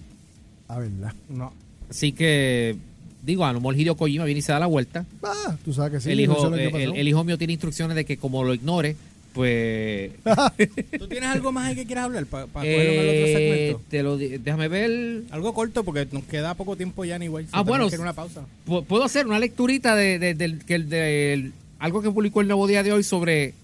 A 0.68 0.78
verla. 0.78 1.14
No. 1.28 1.52
así 1.90 2.12
que, 2.12 2.76
digo, 3.22 3.44
a 3.44 3.52
lo 3.52 3.60
mejor 3.60 3.76
Hideo 3.78 3.96
Kojima 3.96 4.24
viene 4.24 4.38
y 4.38 4.42
se 4.42 4.52
da 4.52 4.60
la 4.60 4.66
vuelta. 4.66 5.04
Ah, 5.22 5.56
tú 5.64 5.72
sabes 5.74 5.92
que 5.92 6.00
sí. 6.00 6.10
el, 6.12 6.20
hijo, 6.20 6.50
que 6.52 6.66
eh, 6.66 6.92
el 6.94 7.08
hijo 7.08 7.24
mío 7.24 7.36
tiene 7.36 7.52
instrucciones 7.54 7.94
de 7.96 8.04
que 8.04 8.16
como 8.16 8.44
lo 8.44 8.54
ignore, 8.54 8.96
pues 9.32 10.12
¿Tú 10.98 11.06
tienes 11.08 11.30
algo 11.30 11.52
más 11.52 11.68
ahí 11.68 11.74
que 11.76 11.86
quieras 11.86 12.04
hablar 12.06 12.26
para 12.26 12.46
cogerlo 12.46 12.92
en 12.92 13.00
el 13.00 13.08
otro 13.08 13.26
Eh, 13.26 13.34
segmento? 13.34 13.82
te 13.88 14.02
lo 14.02 14.16
déjame 14.16 14.68
ver. 14.68 15.22
Algo 15.30 15.54
corto 15.54 15.84
porque 15.84 16.06
nos 16.12 16.24
queda 16.24 16.54
poco 16.54 16.76
tiempo 16.76 17.04
ya, 17.04 17.16
anyway. 17.16 17.46
Ah, 17.52 17.62
bueno, 17.62 17.88
una 17.98 18.12
pausa. 18.12 18.42
Pu- 18.66 18.84
Puedo 18.84 19.04
hacer 19.04 19.26
una 19.26 19.38
lecturita 19.38 19.94
de, 19.94 20.18
de- 20.18 20.34
del- 20.34 20.64
que 20.64 20.74
el- 20.74 20.88
del- 20.88 21.52
algo 21.78 22.02
que 22.02 22.10
publicó 22.10 22.40
el 22.40 22.48
Nuevo 22.48 22.66
Día 22.66 22.82
de 22.82 22.92
hoy 22.92 23.02
sobre 23.02 23.54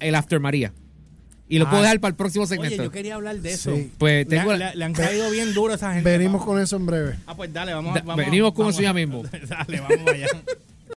el 0.00 0.14
After 0.14 0.40
María. 0.40 0.72
Y 1.48 1.58
lo 1.60 1.66
Ah. 1.66 1.70
puedo 1.70 1.82
dejar 1.82 2.00
para 2.00 2.10
el 2.10 2.16
próximo 2.16 2.42
Oye, 2.44 2.48
segmento. 2.48 2.82
yo 2.84 2.90
quería 2.90 3.14
hablar 3.14 3.36
de 3.40 3.52
eso. 3.52 3.74
Sí. 3.76 3.90
Pues 3.98 4.26
Le, 4.28 4.36
tengo. 4.36 4.52
le- 4.54 4.74
le 4.74 4.84
han 4.84 4.92
caído 4.92 5.30
bien 5.30 5.54
duro 5.54 5.72
a 5.72 5.76
esa 5.76 5.94
gente. 5.94 6.10
Venimos 6.10 6.44
con 6.44 6.60
eso 6.60 6.76
en 6.76 6.86
breve. 6.86 7.14
Ah, 7.26 7.36
pues 7.36 7.52
dale, 7.52 7.72
vamos, 7.72 7.94
Da- 7.94 8.00
vamos 8.00 8.24
venimos 8.24 8.52
con 8.52 8.64
vamos. 8.64 8.74
eso 8.74 8.82
ya 8.82 8.92
mismo. 8.92 9.22
dale, 9.48 9.80
vamos 9.80 10.08
allá. 10.12 10.26